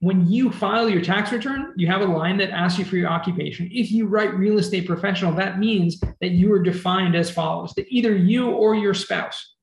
when 0.00 0.28
you 0.28 0.50
file 0.50 0.88
your 0.88 1.02
tax 1.02 1.32
return, 1.32 1.72
you 1.76 1.88
have 1.88 2.02
a 2.02 2.06
line 2.06 2.36
that 2.38 2.50
asks 2.50 2.78
you 2.78 2.84
for 2.84 2.96
your 2.96 3.10
occupation. 3.10 3.68
If 3.72 3.90
you 3.90 4.06
write 4.06 4.34
real 4.34 4.58
estate 4.58 4.86
professional, 4.86 5.32
that 5.34 5.58
means 5.58 6.00
that 6.20 6.30
you 6.30 6.52
are 6.52 6.62
defined 6.62 7.16
as 7.16 7.30
follows 7.30 7.74
that 7.74 7.86
either 7.88 8.14
you 8.16 8.50
or 8.50 8.74
your 8.74 8.94
spouse 8.94 9.54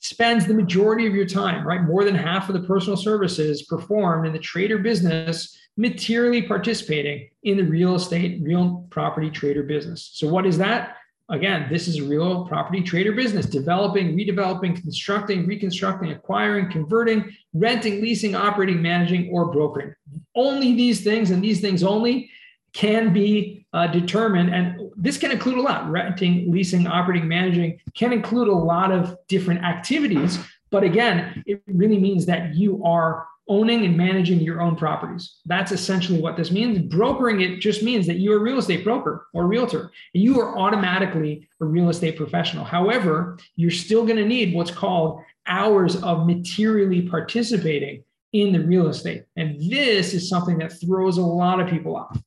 spends 0.00 0.46
the 0.46 0.54
majority 0.54 1.06
of 1.06 1.14
your 1.14 1.26
time, 1.26 1.66
right? 1.66 1.82
More 1.82 2.04
than 2.04 2.14
half 2.14 2.48
of 2.48 2.54
the 2.54 2.66
personal 2.66 2.96
services 2.96 3.64
performed 3.64 4.26
in 4.26 4.32
the 4.32 4.38
trade 4.38 4.70
or 4.70 4.78
business, 4.78 5.54
materially 5.78 6.42
participating 6.42 7.30
in 7.44 7.56
the 7.56 7.64
real 7.64 7.94
estate, 7.94 8.42
real 8.42 8.86
property 8.90 9.30
trade 9.30 9.56
or 9.56 9.62
business. 9.62 10.10
So, 10.12 10.28
what 10.28 10.44
is 10.44 10.58
that? 10.58 10.98
again, 11.28 11.66
this 11.70 11.88
is 11.88 11.98
a 11.98 12.04
real 12.04 12.46
property 12.46 12.82
trade 12.82 13.06
or 13.06 13.12
business 13.12 13.46
developing, 13.46 14.16
redeveloping, 14.16 14.80
constructing, 14.80 15.46
reconstructing, 15.46 16.10
acquiring, 16.10 16.70
converting, 16.70 17.36
renting, 17.52 18.00
leasing, 18.00 18.34
operating, 18.34 18.80
managing, 18.80 19.28
or 19.30 19.50
brokering. 19.52 19.94
Only 20.34 20.74
these 20.74 21.02
things 21.02 21.30
and 21.30 21.42
these 21.42 21.60
things 21.60 21.82
only 21.82 22.30
can 22.72 23.12
be 23.12 23.66
uh, 23.72 23.86
determined. 23.88 24.54
And 24.54 24.90
this 24.96 25.18
can 25.18 25.30
include 25.30 25.58
a 25.58 25.62
lot 25.62 25.90
renting, 25.90 26.50
leasing, 26.50 26.86
operating, 26.86 27.28
managing 27.28 27.80
can 27.94 28.12
include 28.12 28.48
a 28.48 28.52
lot 28.52 28.92
of 28.92 29.16
different 29.28 29.64
activities. 29.64 30.38
But 30.70 30.84
again, 30.84 31.42
it 31.46 31.62
really 31.66 31.98
means 31.98 32.26
that 32.26 32.54
you 32.54 32.84
are 32.84 33.26
owning 33.48 33.84
and 33.84 33.96
managing 33.96 34.40
your 34.40 34.60
own 34.60 34.76
properties. 34.76 35.36
That's 35.46 35.72
essentially 35.72 36.20
what 36.20 36.36
this 36.36 36.50
means. 36.50 36.78
Brokering 36.78 37.40
it 37.40 37.60
just 37.60 37.82
means 37.82 38.06
that 38.06 38.18
you're 38.18 38.38
a 38.38 38.42
real 38.42 38.58
estate 38.58 38.84
broker 38.84 39.26
or 39.32 39.46
realtor. 39.46 39.90
And 40.14 40.22
You 40.22 40.40
are 40.40 40.58
automatically 40.58 41.48
a 41.60 41.64
real 41.64 41.88
estate 41.88 42.16
professional. 42.16 42.64
However, 42.64 43.38
you're 43.56 43.70
still 43.70 44.04
going 44.04 44.18
to 44.18 44.26
need 44.26 44.54
what's 44.54 44.70
called 44.70 45.22
hours 45.46 46.02
of 46.02 46.26
materially 46.26 47.02
participating 47.02 48.04
in 48.32 48.52
the 48.52 48.60
real 48.60 48.88
estate. 48.88 49.24
And 49.36 49.58
this 49.70 50.12
is 50.14 50.28
something 50.28 50.58
that 50.58 50.78
throws 50.80 51.16
a 51.16 51.22
lot 51.22 51.60
of 51.60 51.68
people 51.68 51.96
off. 51.96 52.20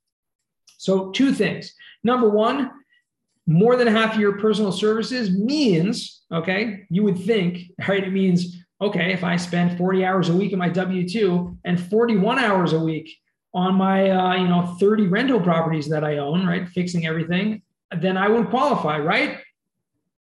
So, 0.77 1.11
two 1.11 1.31
things. 1.33 1.75
Number 2.03 2.27
one, 2.27 2.71
more 3.45 3.75
than 3.75 3.87
half 3.87 4.15
of 4.15 4.19
your 4.19 4.39
personal 4.39 4.71
services 4.71 5.29
means, 5.29 6.23
okay, 6.31 6.85
you 6.89 7.03
would 7.03 7.19
think, 7.19 7.71
right? 7.87 8.03
It 8.03 8.11
means 8.11 8.60
okay, 8.81 9.13
if 9.13 9.23
I 9.23 9.35
spend 9.35 9.77
40 9.77 10.03
hours 10.03 10.29
a 10.29 10.33
week 10.33 10.53
in 10.53 10.59
my 10.59 10.69
W 10.69 11.07
2 11.07 11.57
and 11.65 11.79
41 11.79 12.39
hours 12.39 12.73
a 12.73 12.79
week 12.79 13.15
on 13.53 13.75
my, 13.75 14.09
uh, 14.09 14.35
you 14.35 14.47
know, 14.47 14.75
30 14.79 15.07
rental 15.07 15.39
properties 15.39 15.87
that 15.89 16.03
I 16.03 16.17
own, 16.17 16.47
right, 16.47 16.67
fixing 16.69 17.05
everything, 17.05 17.61
then 17.99 18.17
I 18.17 18.27
wouldn't 18.27 18.49
qualify, 18.49 18.97
right? 18.97 19.37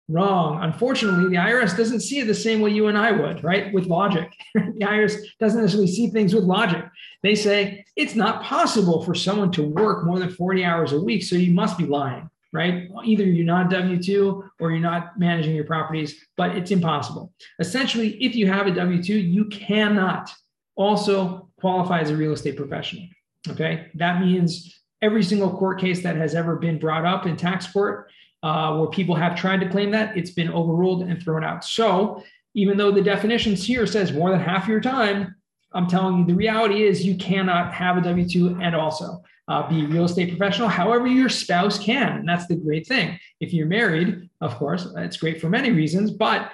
Wrong. 0.08 0.64
Unfortunately, 0.64 1.30
the 1.30 1.36
IRS 1.36 1.78
doesn't 1.78 2.00
see 2.00 2.20
it 2.20 2.26
the 2.26 2.34
same 2.34 2.62
way 2.62 2.72
you 2.72 2.88
and 2.88 2.98
I 2.98 3.12
would, 3.12 3.44
right? 3.44 3.72
With 3.72 3.86
logic. 3.86 4.32
the 4.56 4.86
IRS 4.86 5.18
doesn't 5.40 5.62
necessarily 5.62 5.92
see 5.92 6.10
things 6.10 6.34
with 6.34 6.46
logic. 6.46 6.84
They 7.22 7.36
say 7.36 7.86
it's 7.96 8.16
not 8.16 8.42
possible 8.42 9.04
for 9.04 9.14
someone 9.14 9.52
to 9.52 9.64
work 9.64 10.06
more 10.06 10.18
than 10.18 10.32
40 10.32 10.66
hours 10.66 10.94
a 10.94 11.00
week, 11.00 11.22
so 11.22 11.36
you 11.36 11.54
must 11.54 11.78
be 11.78 11.86
lying 11.86 12.28
right? 12.52 12.90
Either 13.06 13.24
you're 13.24 13.46
not 13.46 13.70
W 13.70 14.02
2 14.02 14.52
or 14.60 14.72
you're 14.72 14.80
not 14.80 15.20
managing 15.20 15.56
your 15.56 15.66
properties, 15.66 16.26
but 16.38 16.56
it's 16.56 16.72
impossible. 16.72 17.34
Essentially, 17.60 18.22
if 18.24 18.36
you 18.36 18.48
have 18.48 18.68
a 18.68 18.72
W 18.72 19.02
2, 19.02 19.18
you 19.18 19.46
cannot 19.46 20.32
also 20.76 21.50
qualify 21.60 22.00
as 22.00 22.10
a 22.10 22.16
real 22.16 22.34
estate 22.34 22.56
professional. 22.56 23.04
Okay. 23.50 23.88
That 23.96 24.22
means 24.22 24.82
every 25.02 25.24
single 25.24 25.56
court 25.56 25.80
case 25.80 26.04
that 26.04 26.16
has 26.16 26.36
ever 26.36 26.56
been 26.56 26.80
brought 26.80 27.06
up 27.06 27.26
in 27.26 27.38
tax 27.38 27.68
court 27.68 28.10
uh, 28.44 28.76
where 28.78 28.90
people 28.90 29.16
have 29.16 29.36
tried 29.36 29.60
to 29.62 29.70
claim 29.70 29.92
that, 29.92 30.18
it's 30.18 30.32
been 30.32 30.50
overruled 30.50 31.04
and 31.04 31.22
thrown 31.22 31.44
out. 31.44 31.64
So, 31.64 32.24
even 32.56 32.78
though 32.78 32.92
the 32.92 33.02
definitions 33.02 33.64
here 33.64 33.86
says 33.86 34.12
more 34.12 34.32
than 34.32 34.40
half 34.40 34.68
your 34.68 34.82
time, 34.82 35.36
I'm 35.74 35.88
telling 35.88 36.18
you, 36.18 36.26
the 36.26 36.34
reality 36.34 36.84
is 36.84 37.06
you 37.06 37.16
cannot 37.16 37.74
have 37.74 37.98
a 37.98 38.02
W 38.02 38.28
2 38.28 38.60
and 38.62 38.76
also 38.76 39.22
uh, 39.50 39.68
be 39.68 39.84
a 39.84 39.88
real 39.88 40.06
estate 40.06 40.30
professional 40.30 40.70
however 40.70 41.08
your 41.08 41.28
spouse 41.28 41.78
can. 41.78 42.20
And 42.20 42.30
that's 42.30 42.48
the 42.48 42.56
great 42.56 42.88
thing. 42.88 43.20
If 43.40 43.52
you're 43.52 43.68
married, 43.68 44.30
of 44.40 44.56
course, 44.56 44.88
it's 44.96 45.18
great 45.18 45.42
for 45.42 45.50
many 45.50 45.72
reasons, 45.72 46.12
but 46.12 46.52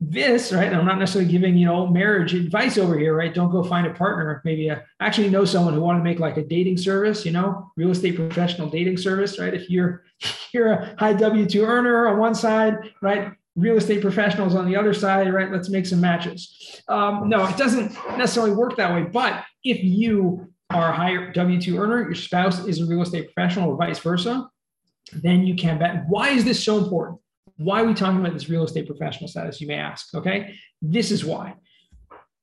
this, 0.00 0.52
right? 0.52 0.72
I'm 0.72 0.86
not 0.86 0.98
necessarily 0.98 1.30
giving, 1.30 1.56
you 1.56 1.66
know, 1.66 1.86
marriage 1.86 2.32
advice 2.32 2.78
over 2.78 2.96
here, 2.96 3.16
right? 3.16 3.34
Don't 3.34 3.50
go 3.50 3.64
find 3.64 3.86
a 3.86 3.92
partner. 3.92 4.40
Maybe 4.44 4.70
I 4.70 4.80
actually 5.00 5.28
know 5.28 5.44
someone 5.44 5.74
who 5.74 5.80
wanted 5.80 5.98
to 5.98 6.04
make 6.04 6.20
like 6.20 6.36
a 6.36 6.44
dating 6.44 6.78
service, 6.78 7.26
you 7.26 7.32
know, 7.32 7.70
real 7.76 7.90
estate 7.90 8.14
professional 8.14 8.70
dating 8.70 8.96
service, 8.96 9.38
right? 9.38 9.52
If 9.52 9.68
you're 9.68 10.04
you're 10.52 10.72
a 10.72 10.94
high 10.98 11.14
W2 11.14 11.66
earner 11.66 12.06
on 12.06 12.18
one 12.18 12.34
side, 12.34 12.92
right? 13.02 13.32
Real 13.56 13.76
estate 13.76 14.00
professionals 14.00 14.54
on 14.54 14.66
the 14.66 14.76
other 14.76 14.94
side, 14.94 15.32
right? 15.34 15.50
Let's 15.50 15.68
make 15.68 15.84
some 15.84 16.00
matches. 16.00 16.80
Um, 16.86 17.28
no, 17.28 17.44
it 17.46 17.56
doesn't 17.56 17.92
necessarily 18.16 18.52
work 18.52 18.76
that 18.76 18.94
way. 18.94 19.02
But 19.02 19.44
if 19.64 19.82
you 19.82 20.47
are 20.70 20.90
a 20.90 20.94
higher 20.94 21.32
W 21.32 21.60
2 21.60 21.78
earner, 21.78 22.02
your 22.02 22.14
spouse 22.14 22.66
is 22.66 22.80
a 22.80 22.86
real 22.86 23.02
estate 23.02 23.32
professional, 23.32 23.70
or 23.70 23.76
vice 23.76 23.98
versa, 23.98 24.48
then 25.12 25.46
you 25.46 25.54
can 25.54 25.78
bet. 25.78 26.04
Why 26.08 26.30
is 26.30 26.44
this 26.44 26.62
so 26.62 26.78
important? 26.78 27.20
Why 27.56 27.82
are 27.82 27.86
we 27.86 27.94
talking 27.94 28.20
about 28.20 28.34
this 28.34 28.48
real 28.48 28.64
estate 28.64 28.86
professional 28.86 29.28
status? 29.28 29.60
You 29.60 29.68
may 29.68 29.74
ask. 29.74 30.14
Okay. 30.14 30.54
This 30.80 31.10
is 31.10 31.24
why. 31.24 31.54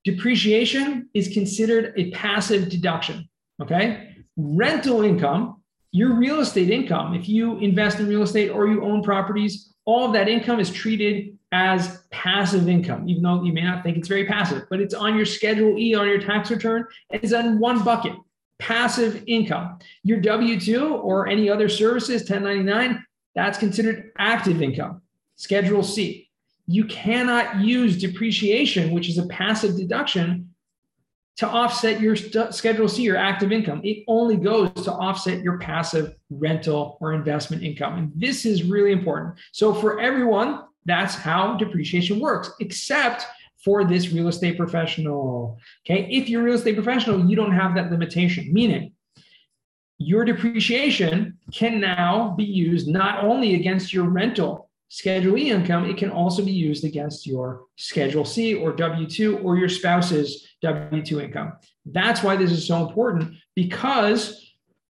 Depreciation 0.04 1.10
is 1.14 1.30
considered 1.30 1.94
a 1.96 2.12
passive 2.12 2.70
deduction. 2.70 3.30
Okay. 3.62 4.10
Rental 4.36 5.04
income, 5.04 5.62
your 5.92 6.16
real 6.16 6.42
estate 6.42 6.70
income, 6.70 7.14
if 7.14 7.30
you 7.30 7.58
invest 7.60 8.00
in 8.00 8.08
real 8.08 8.24
estate 8.24 8.50
or 8.50 8.68
you 8.68 8.84
own 8.84 9.02
properties, 9.02 9.74
all 9.86 10.08
of 10.08 10.14
that 10.14 10.28
income 10.28 10.60
is 10.60 10.70
treated 10.70 11.35
as 11.56 12.04
passive 12.12 12.68
income, 12.68 13.08
even 13.08 13.24
though 13.24 13.41
you 13.41 13.54
may 13.54 13.62
not 13.62 13.82
think 13.82 13.96
it's 13.96 14.10
very 14.10 14.26
passive, 14.26 14.63
but 14.70 14.82
it's 14.82 14.94
on 14.94 15.15
your 15.15 15.26
Schedule 15.26 15.78
E 15.78 15.96
on 15.96 16.06
your 16.06 16.20
tax 16.20 16.52
return. 16.52 16.86
It's 17.12 17.32
in 17.32 17.60
one 17.60 17.82
bucket 17.82 18.13
passive 18.60 19.24
income. 19.26 19.80
Your 20.04 20.20
W 20.20 20.60
2 20.60 20.96
or 20.96 21.28
any 21.28 21.50
other 21.50 21.70
services, 21.70 22.22
1099, 22.22 23.06
that's 23.36 23.58
considered 23.58 24.12
active 24.18 24.62
income. 24.62 25.02
Schedule 25.38 25.84
C. 25.84 26.30
You 26.68 26.86
cannot 26.86 27.62
use 27.62 27.98
depreciation, 27.98 28.91
which 28.91 29.08
is 29.08 29.18
a 29.18 29.28
passive 29.28 29.78
deduction, 29.78 30.50
to 31.38 31.48
offset 31.48 32.00
your 32.02 32.15
st- 32.15 32.54
Schedule 32.54 32.88
C, 32.88 33.04
your 33.04 33.18
active 33.18 33.52
income. 33.52 33.82
It 33.84 34.04
only 34.08 34.38
goes 34.38 34.72
to 34.86 34.91
offset 34.91 35.41
your 35.41 35.58
passive 35.60 36.15
rental 36.30 36.98
or 37.02 37.13
investment 37.13 37.62
income. 37.62 37.98
And 37.98 38.12
this 38.15 38.46
is 38.46 38.63
really 38.63 38.91
important. 38.91 39.36
So, 39.52 39.74
for 39.74 40.00
everyone, 40.00 40.63
that's 40.86 41.15
how 41.15 41.58
depreciation 41.58 42.19
works, 42.19 42.52
except 42.60 43.26
for 43.63 43.84
this 43.84 44.12
real 44.12 44.28
estate 44.28 44.58
professional. 44.58 45.58
Okay. 45.86 46.08
If 46.10 46.30
you're 46.30 46.41
a 46.41 46.43
real 46.45 46.56
estate 46.56 46.76
professional, 46.76 47.28
you 47.28 47.36
don't 47.36 47.52
have 47.52 47.76
that 47.76 47.91
limitation, 47.91 48.54
meaning 48.54 48.93
your 49.98 50.26
depreciation 50.26 51.38
can 51.52 51.80
now 51.80 52.36
be 52.38 52.43
used 52.43 52.88
not 52.88 53.24
only 53.24 53.56
against 53.56 53.93
your 53.93 54.06
rental 54.06 54.69
Schedule 54.89 55.38
E 55.38 55.50
income, 55.50 55.86
it 55.86 55.98
can 55.98 56.12
also 56.12 56.45
be 56.45 56.52
used 56.52 56.86
against 56.86 57.26
your 57.26 57.63
Schedule 57.76 58.24
C 58.24 58.54
or 58.54 58.71
W 58.71 59.08
2 59.08 59.39
or 59.39 59.58
your 59.58 59.67
spouse's 59.67 60.48
W 60.62 61.04
2 61.04 61.21
income. 61.21 61.54
That's 61.86 62.21
why 62.21 62.36
this 62.36 62.52
is 62.52 62.67
so 62.67 62.88
important 62.88 63.36
because 63.56 64.54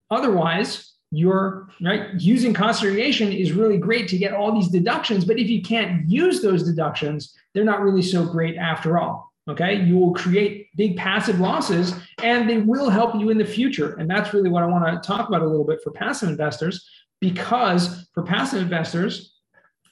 otherwise, 0.10 0.91
you're 1.12 1.68
right 1.82 2.14
using 2.20 2.54
cost 2.54 2.80
segregation 2.80 3.32
is 3.32 3.52
really 3.52 3.78
great 3.78 4.08
to 4.08 4.18
get 4.18 4.34
all 4.34 4.54
these 4.54 4.70
deductions 4.70 5.26
but 5.26 5.38
if 5.38 5.50
you 5.50 5.62
can't 5.62 6.10
use 6.10 6.42
those 6.42 6.64
deductions 6.64 7.36
they're 7.54 7.66
not 7.66 7.82
really 7.82 8.02
so 8.02 8.26
great 8.26 8.56
after 8.58 8.98
all 8.98 9.30
okay? 9.50 9.84
You 9.84 9.98
will 9.98 10.14
create 10.14 10.68
big 10.76 10.96
passive 10.96 11.40
losses 11.40 11.96
and 12.24 12.48
they 12.48 12.60
will 12.60 12.92
help 12.92 13.16
you 13.16 13.30
in 13.30 13.38
the 13.38 13.46
future 13.46 13.96
and 13.96 14.10
that's 14.10 14.34
really 14.34 14.50
what 14.50 14.64
i 14.64 14.68
want 14.68 14.86
to 14.86 15.08
talk 15.08 15.28
about 15.28 15.42
a 15.42 15.48
little 15.48 15.66
bit 15.66 15.82
for 15.84 15.92
passive 15.92 16.30
investors 16.30 16.88
because 17.20 18.08
for 18.14 18.24
passive 18.24 18.62
investors 18.62 19.36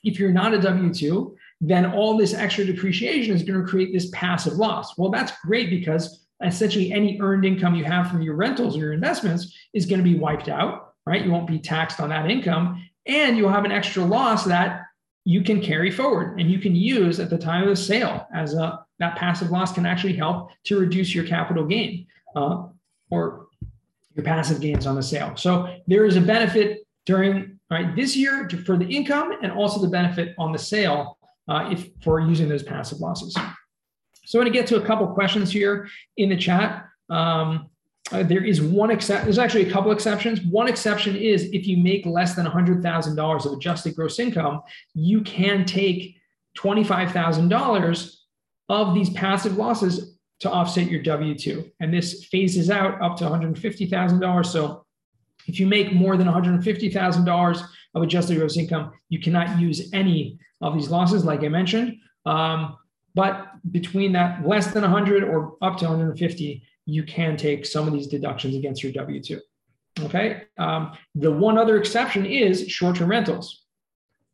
if 0.03 0.19
you're 0.19 0.31
not 0.31 0.53
a 0.53 0.57
w2 0.57 1.35
then 1.61 1.91
all 1.91 2.17
this 2.17 2.33
extra 2.33 2.63
depreciation 2.63 3.35
is 3.35 3.43
going 3.43 3.59
to 3.59 3.67
create 3.67 3.91
this 3.91 4.09
passive 4.11 4.53
loss. 4.53 4.97
Well 4.97 5.09
that's 5.09 5.33
great 5.45 5.69
because 5.69 6.25
essentially 6.43 6.91
any 6.93 7.19
earned 7.21 7.45
income 7.45 7.75
you 7.75 7.83
have 7.83 8.09
from 8.09 8.21
your 8.21 8.35
rentals 8.35 8.77
or 8.77 8.79
your 8.79 8.93
investments 8.93 9.53
is 9.73 9.85
going 9.85 9.99
to 9.99 10.09
be 10.09 10.17
wiped 10.17 10.47
out 10.47 10.88
right? 11.05 11.23
You 11.23 11.31
won't 11.31 11.47
be 11.47 11.59
taxed 11.59 11.99
on 11.99 12.09
that 12.09 12.29
income 12.29 12.85
and 13.05 13.37
you'll 13.37 13.51
have 13.51 13.65
an 13.65 13.71
extra 13.71 14.03
loss 14.03 14.45
that 14.45 14.83
you 15.25 15.43
can 15.43 15.61
carry 15.61 15.91
forward 15.91 16.39
and 16.39 16.49
you 16.49 16.59
can 16.59 16.75
use 16.75 17.19
at 17.19 17.29
the 17.29 17.37
time 17.37 17.63
of 17.63 17.69
the 17.69 17.75
sale 17.75 18.27
as 18.33 18.53
a 18.53 18.85
that 18.99 19.15
passive 19.15 19.49
loss 19.49 19.73
can 19.73 19.85
actually 19.85 20.15
help 20.15 20.51
to 20.65 20.77
reduce 20.77 21.15
your 21.15 21.25
capital 21.25 21.65
gain 21.65 22.05
uh, 22.35 22.67
or 23.09 23.47
your 24.15 24.25
passive 24.25 24.59
gains 24.59 24.85
on 24.85 24.95
the 24.95 25.03
sale. 25.03 25.35
So 25.37 25.73
there 25.87 26.05
is 26.05 26.17
a 26.17 26.21
benefit 26.21 26.79
during 27.05 27.59
right 27.71 27.95
this 27.95 28.15
year 28.15 28.45
to, 28.47 28.57
for 28.57 28.77
the 28.77 28.85
income 28.85 29.33
and 29.41 29.51
also 29.51 29.81
the 29.81 29.87
benefit 29.87 30.35
on 30.37 30.51
the 30.51 30.59
sale 30.59 31.17
uh, 31.47 31.69
if 31.71 31.89
for 32.03 32.19
using 32.19 32.49
those 32.49 32.63
passive 32.63 32.99
losses. 32.99 33.33
So 34.25 34.37
I'm 34.37 34.43
going 34.43 34.53
to 34.53 34.59
get 34.59 34.67
to 34.67 34.75
a 34.75 34.85
couple 34.85 35.07
questions 35.07 35.51
here 35.51 35.87
in 36.17 36.29
the 36.29 36.37
chat. 36.37 36.85
Um, 37.09 37.69
uh, 38.11 38.23
there 38.23 38.43
is 38.43 38.61
one 38.61 38.91
exception. 38.91 39.25
There's 39.25 39.37
actually 39.37 39.67
a 39.67 39.71
couple 39.71 39.91
exceptions. 39.91 40.41
One 40.41 40.67
exception 40.67 41.15
is 41.15 41.43
if 41.51 41.67
you 41.67 41.77
make 41.77 42.05
less 42.05 42.35
than 42.35 42.45
$100,000 42.45 43.45
of 43.45 43.53
adjusted 43.53 43.95
gross 43.95 44.19
income, 44.19 44.61
you 44.93 45.21
can 45.21 45.65
take 45.65 46.17
$25,000 46.57 48.15
of 48.69 48.93
these 48.93 49.09
passive 49.11 49.57
losses 49.57 50.17
to 50.39 50.49
offset 50.49 50.89
your 50.89 51.01
W 51.03 51.35
2. 51.35 51.69
And 51.79 51.93
this 51.93 52.25
phases 52.25 52.69
out 52.69 53.01
up 53.01 53.17
to 53.17 53.25
$150,000. 53.25 54.45
So 54.45 54.85
if 55.47 55.59
you 55.59 55.67
make 55.67 55.93
more 55.93 56.17
than 56.17 56.27
$150,000 56.27 57.63
of 57.95 58.03
adjusted 58.03 58.37
gross 58.37 58.57
income, 58.57 58.91
you 59.09 59.19
cannot 59.19 59.59
use 59.59 59.89
any 59.93 60.39
of 60.61 60.75
these 60.75 60.89
losses, 60.89 61.25
like 61.25 61.43
I 61.43 61.49
mentioned. 61.49 61.97
Um, 62.25 62.77
but 63.15 63.47
between 63.71 64.13
that 64.13 64.47
less 64.47 64.67
than 64.67 64.83
100 64.83 65.23
or 65.23 65.57
up 65.61 65.77
to 65.77 65.85
150, 65.85 66.63
you 66.89 67.03
can 67.03 67.37
take 67.37 67.65
some 67.65 67.87
of 67.87 67.93
these 67.93 68.07
deductions 68.07 68.55
against 68.55 68.83
your 68.83 68.91
W 68.93 69.21
2. 69.21 69.39
Okay. 70.01 70.43
Um, 70.57 70.93
the 71.15 71.31
one 71.31 71.57
other 71.57 71.77
exception 71.77 72.25
is 72.25 72.67
short 72.67 72.97
term 72.97 73.09
rentals. 73.09 73.65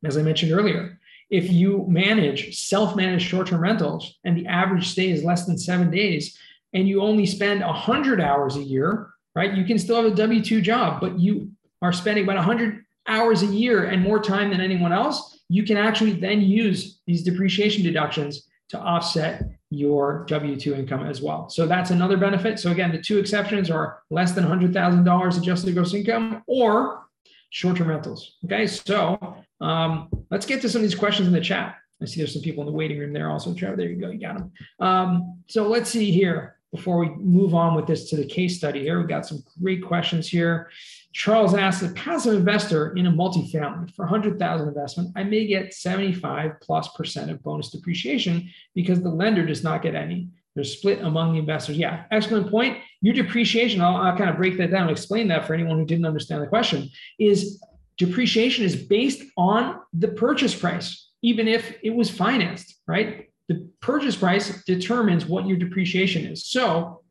as 0.03 0.17
I 0.17 0.21
mentioned 0.21 0.51
earlier, 0.51 0.99
if 1.29 1.51
you 1.51 1.85
manage 1.87 2.55
self-managed 2.57 3.27
short-term 3.27 3.61
rentals 3.61 4.19
and 4.23 4.37
the 4.37 4.45
average 4.47 4.89
stay 4.89 5.09
is 5.09 5.23
less 5.23 5.45
than 5.45 5.57
seven 5.57 5.89
days, 5.89 6.37
and 6.73 6.87
you 6.87 7.01
only 7.01 7.25
spend 7.25 7.61
100 7.61 8.21
hours 8.21 8.57
a 8.57 8.61
year, 8.61 9.09
right? 9.33 9.53
You 9.53 9.65
can 9.65 9.79
still 9.79 9.95
have 9.95 10.11
a 10.11 10.15
W 10.15 10.43
2 10.43 10.61
job, 10.61 11.01
but 11.01 11.19
you 11.19 11.51
are 11.81 11.93
spending 11.93 12.25
about 12.25 12.35
100 12.35 12.85
hours 13.07 13.43
a 13.43 13.47
year 13.47 13.85
and 13.85 14.01
more 14.01 14.19
time 14.19 14.49
than 14.49 14.61
anyone 14.61 14.91
else. 14.91 15.39
You 15.49 15.63
can 15.63 15.77
actually 15.77 16.13
then 16.13 16.41
use 16.41 17.01
these 17.07 17.23
depreciation 17.23 17.83
deductions 17.83 18.47
to 18.69 18.79
offset 18.79 19.43
your 19.75 20.25
W 20.27 20.55
2 20.55 20.75
income 20.75 21.05
as 21.05 21.21
well. 21.21 21.49
So 21.49 21.65
that's 21.65 21.91
another 21.91 22.17
benefit. 22.17 22.59
So, 22.59 22.71
again, 22.71 22.91
the 22.91 23.01
two 23.01 23.17
exceptions 23.17 23.69
are 23.69 23.99
less 24.09 24.31
than 24.31 24.45
$100,000 24.45 25.37
adjusted 25.37 25.73
gross 25.73 25.93
income 25.93 26.43
or 26.47 27.05
short 27.49 27.77
term 27.77 27.87
rentals. 27.87 28.35
Okay. 28.45 28.67
So 28.67 29.37
um, 29.61 30.09
let's 30.29 30.45
get 30.45 30.61
to 30.61 30.69
some 30.69 30.79
of 30.79 30.83
these 30.89 30.97
questions 30.97 31.27
in 31.27 31.33
the 31.33 31.41
chat. 31.41 31.77
I 32.01 32.05
see 32.05 32.19
there's 32.19 32.33
some 32.33 32.41
people 32.41 32.61
in 32.63 32.67
the 32.67 32.75
waiting 32.75 32.99
room 32.99 33.13
there 33.13 33.29
also. 33.29 33.53
Trevor, 33.53 33.77
there 33.77 33.89
you 33.89 33.99
go. 33.99 34.09
You 34.09 34.19
got 34.19 34.37
them. 34.37 34.51
Um, 34.79 35.39
so 35.47 35.67
let's 35.67 35.89
see 35.89 36.11
here 36.11 36.57
before 36.71 36.97
we 36.97 37.09
move 37.09 37.55
on 37.55 37.73
with 37.73 37.87
this 37.87 38.09
to 38.09 38.17
the 38.17 38.25
case 38.25 38.57
study 38.57 38.81
here. 38.81 38.99
We've 38.99 39.07
got 39.07 39.25
some 39.25 39.43
great 39.61 39.83
questions 39.83 40.27
here. 40.27 40.69
Charles 41.15 41.53
asks, 41.53 41.81
a 41.81 41.93
passive 41.93 42.33
investor 42.33 42.91
in 42.97 43.05
a 43.05 43.11
multifamily 43.11 43.95
for 43.95 44.03
100,000 44.03 44.67
investment, 44.67 45.11
I 45.15 45.23
may 45.23 45.47
get 45.47 45.73
75 45.73 46.59
plus 46.61 46.89
percent 46.89 47.31
of 47.31 47.41
bonus 47.41 47.69
depreciation 47.69 48.49
because 48.73 49.01
the 49.01 49.09
lender 49.09 49.45
does 49.45 49.63
not 49.63 49.81
get 49.81 49.95
any. 49.95 50.27
They're 50.55 50.65
split 50.65 50.99
among 51.01 51.31
the 51.31 51.39
investors. 51.39 51.77
Yeah, 51.77 52.03
excellent 52.11 52.51
point. 52.51 52.79
Your 52.99 53.13
depreciation, 53.13 53.79
I'll, 53.79 53.95
I'll 53.95 54.17
kind 54.17 54.29
of 54.29 54.35
break 54.35 54.57
that 54.57 54.71
down 54.71 54.83
and 54.83 54.91
explain 54.91 55.29
that 55.29 55.47
for 55.47 55.53
anyone 55.53 55.77
who 55.77 55.85
didn't 55.85 56.05
understand 56.05 56.43
the 56.43 56.47
question, 56.47 56.89
is 57.17 57.63
depreciation 57.97 58.65
is 58.65 58.75
based 58.75 59.23
on 59.37 59.79
the 59.93 60.09
purchase 60.09 60.53
price, 60.53 61.11
even 61.21 61.47
if 61.47 61.77
it 61.81 61.95
was 61.95 62.09
financed, 62.09 62.75
right? 62.87 63.29
the 63.47 63.69
purchase 63.79 64.15
price 64.15 64.63
determines 64.63 65.25
what 65.25 65.45
your 65.45 65.57
depreciation 65.57 66.25
is. 66.25 66.45
So 66.45 67.03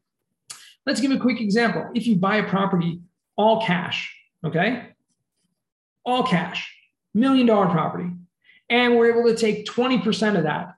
let's 0.84 1.00
give 1.00 1.12
a 1.12 1.18
quick 1.18 1.40
example. 1.40 1.88
If 1.94 2.06
you 2.06 2.16
buy 2.16 2.36
a 2.36 2.48
property 2.48 3.00
all 3.36 3.62
cash, 3.62 4.14
okay, 4.44 4.88
all 6.04 6.22
cash, 6.24 6.72
million 7.14 7.46
dollar 7.46 7.66
property, 7.66 8.10
and 8.68 8.96
we're 8.96 9.10
able 9.10 9.24
to 9.30 9.36
take 9.36 9.66
20% 9.66 10.36
of 10.36 10.44
that 10.44 10.74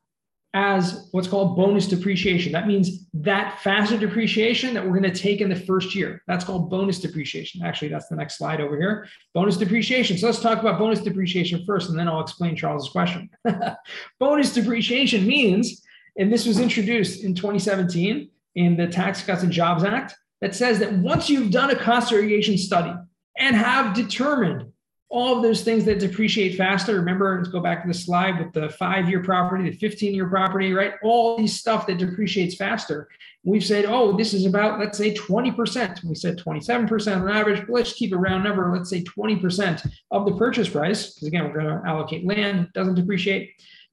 as 0.57 1.09
what's 1.11 1.29
called 1.29 1.55
bonus 1.55 1.87
depreciation. 1.87 2.51
That 2.51 2.67
means 2.67 3.07
that 3.13 3.61
faster 3.61 3.99
depreciation 3.99 4.73
that 4.73 4.83
we're 4.83 4.99
going 4.99 5.03
to 5.03 5.15
take 5.15 5.43
in 5.43 5.51
the 5.51 5.55
first 5.55 5.95
year. 5.95 6.23
That's 6.27 6.47
called 6.47 6.71
bonus 6.71 6.99
depreciation. 6.99 7.63
Actually, 7.63 7.89
that's 7.89 8.09
the 8.09 8.17
next 8.17 8.39
slide 8.39 8.63
over 8.63 8.75
here. 8.75 9.07
Bonus 9.35 9.59
depreciation. 9.59 10.17
So 10.17 10.25
let's 10.25 10.41
talk 10.41 10.59
about 10.61 10.79
bonus 10.79 11.03
depreciation 11.03 11.63
first, 11.67 11.91
and 11.91 11.99
then 11.99 12.09
I'll 12.09 12.23
explain 12.23 12.57
Charles's 12.57 12.89
question. 12.89 13.29
bonus 14.19 14.55
depreciation 14.55 15.27
means, 15.27 15.83
and 16.17 16.33
this 16.33 16.47
was 16.47 16.59
introduced 16.59 17.23
in 17.23 17.35
2017 17.35 18.31
in 18.55 18.77
the 18.79 18.87
Tax 18.87 19.23
Cuts 19.23 19.43
and 19.43 19.53
Jobs 19.53 19.85
Act, 19.85 20.17
that 20.47 20.55
says 20.55 20.79
that 20.79 20.93
once 20.93 21.29
you've 21.29 21.51
done 21.51 21.71
a 21.71 21.75
cost 21.77 22.11
segregation 22.11 22.57
study 22.57 22.95
and 23.37 23.57
have 23.57 23.93
determined 23.93 24.71
all 25.09 25.37
of 25.37 25.43
those 25.43 25.65
things 25.65 25.85
that 25.85 25.99
depreciate 25.99 26.57
faster. 26.57 26.95
Remember, 26.95 27.37
let's 27.37 27.49
go 27.49 27.59
back 27.59 27.83
to 27.83 27.89
the 27.89 27.95
slide 27.95 28.39
with 28.39 28.53
the 28.53 28.69
five 28.71 29.09
year 29.09 29.25
property, 29.25 29.69
the 29.69 29.77
15 29.77 30.15
year 30.15 30.29
property, 30.29 30.73
right? 30.73 30.93
All 31.03 31.37
these 31.37 31.59
stuff 31.59 31.89
that 31.89 31.99
depreciates 31.99 32.55
faster. 32.55 33.09
We've 33.43 33.65
said, 33.65 33.87
oh, 33.87 34.17
this 34.17 34.35
is 34.35 34.47
about, 34.47 34.79
let's 34.79 34.97
say 34.97 35.15
20%. 35.15 36.05
We 36.05 36.15
said 36.15 36.39
27% 36.39 37.23
on 37.23 37.29
average, 37.29 37.69
let's 37.69 37.95
keep 37.95 38.13
a 38.13 38.17
round 38.17 38.45
number. 38.45 38.73
Let's 38.73 38.89
say 38.89 39.03
20% 39.03 39.85
of 40.13 40.27
the 40.27 40.37
purchase 40.37 40.69
price, 40.69 41.13
because 41.13 41.27
again, 41.27 41.45
we're 41.45 41.61
going 41.61 41.83
to 41.83 41.89
allocate 41.89 42.25
land, 42.25 42.69
doesn't 42.73 42.95
depreciate. 42.95 43.51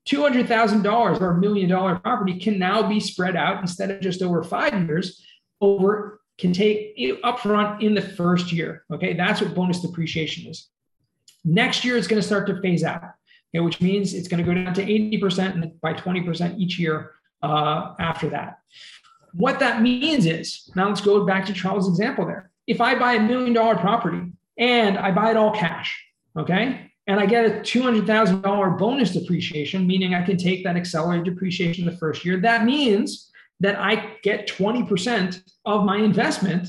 $200,000 0.08 1.20
or 1.20 1.32
a 1.32 1.40
million 1.40 1.68
dollar 1.68 1.96
property 1.96 2.38
can 2.38 2.60
now 2.60 2.88
be 2.88 3.00
spread 3.00 3.36
out 3.36 3.60
instead 3.60 3.90
of 3.90 4.02
just 4.02 4.22
over 4.22 4.44
five 4.44 4.88
years 4.88 5.26
over 5.62 6.20
can 6.38 6.54
take 6.54 6.98
upfront 7.24 7.82
in 7.82 7.94
the 7.94 8.02
first 8.02 8.52
year. 8.52 8.84
Okay, 8.92 9.14
that's 9.14 9.42
what 9.42 9.54
bonus 9.54 9.82
depreciation 9.82 10.50
is. 10.50 10.70
Next 11.46 11.84
year, 11.84 11.98
it's 11.98 12.08
going 12.08 12.22
to 12.22 12.26
start 12.26 12.48
to 12.48 12.62
phase 12.62 12.84
out, 12.84 13.04
okay, 13.54 13.60
which 13.60 13.82
means 13.82 14.14
it's 14.14 14.28
going 14.28 14.44
to 14.44 14.50
go 14.50 14.54
down 14.54 14.74
to 14.74 14.86
80% 14.86 15.54
and 15.54 15.82
by 15.82 15.94
20% 15.94 16.58
each 16.58 16.80
year 16.80 17.12
uh, 17.42 17.94
after 18.00 18.30
that. 18.30 18.60
What 19.34 19.60
that 19.60 19.82
means 19.82 20.26
is 20.26 20.70
now 20.76 20.88
let's 20.88 21.02
go 21.02 21.26
back 21.26 21.46
to 21.48 21.54
Charles' 21.54 21.90
example 21.90 22.26
there. 22.26 22.52
If 22.68 22.80
I 22.80 22.98
buy 22.98 23.14
a 23.14 23.22
million 23.22 23.54
dollar 23.54 23.76
property 23.76 24.32
and 24.58 24.98
I 24.98 25.12
buy 25.12 25.32
it 25.32 25.38
all 25.38 25.52
cash, 25.52 26.02
okay, 26.38 26.92
and 27.08 27.20
I 27.20 27.26
get 27.26 27.46
a 27.46 27.50
$200,000 27.60 28.78
bonus 28.78 29.12
depreciation, 29.12 29.86
meaning 29.86 30.14
I 30.14 30.24
can 30.24 30.38
take 30.38 30.64
that 30.64 30.78
accelerated 30.78 31.26
depreciation 31.26 31.86
the 31.86 31.98
first 31.98 32.24
year, 32.24 32.40
that 32.40 32.64
means 32.64 33.32
that 33.64 33.80
I 33.80 34.18
get 34.24 34.48
20% 34.48 35.42
of 35.66 35.86
my 35.86 35.98
investment 35.98 36.68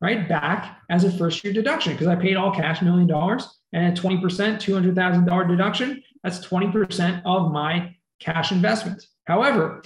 right 0.00 0.28
back 0.28 0.76
as 0.90 1.04
a 1.04 1.10
first 1.10 1.42
year 1.42 1.54
deduction 1.54 1.92
because 1.92 2.06
I 2.06 2.16
paid 2.16 2.36
all 2.36 2.54
cash 2.54 2.82
million 2.82 3.06
dollars 3.06 3.48
and 3.72 3.98
a 3.98 4.00
20%, 4.00 4.20
$200,000 4.20 5.48
deduction, 5.48 6.02
that's 6.22 6.46
20% 6.46 7.22
of 7.24 7.50
my 7.50 7.96
cash 8.20 8.52
investment. 8.52 9.06
However, 9.24 9.82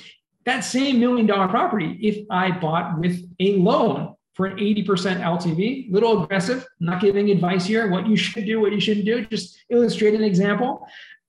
that 0.46 0.60
same 0.60 0.98
million 0.98 1.26
dollar 1.26 1.46
property, 1.48 1.96
if 2.02 2.26
I 2.28 2.50
bought 2.50 2.98
with 2.98 3.22
a 3.38 3.56
loan 3.56 4.14
for 4.34 4.46
an 4.46 4.58
80% 4.58 4.84
LTV, 5.20 5.92
little 5.92 6.24
aggressive, 6.24 6.66
not 6.80 7.00
giving 7.00 7.30
advice 7.30 7.66
here, 7.66 7.88
what 7.88 8.06
you 8.06 8.16
should 8.16 8.46
do, 8.46 8.60
what 8.60 8.72
you 8.72 8.80
shouldn't 8.80 9.06
do, 9.06 9.24
just 9.26 9.58
illustrate 9.70 10.14
an 10.14 10.24
example. 10.24 10.86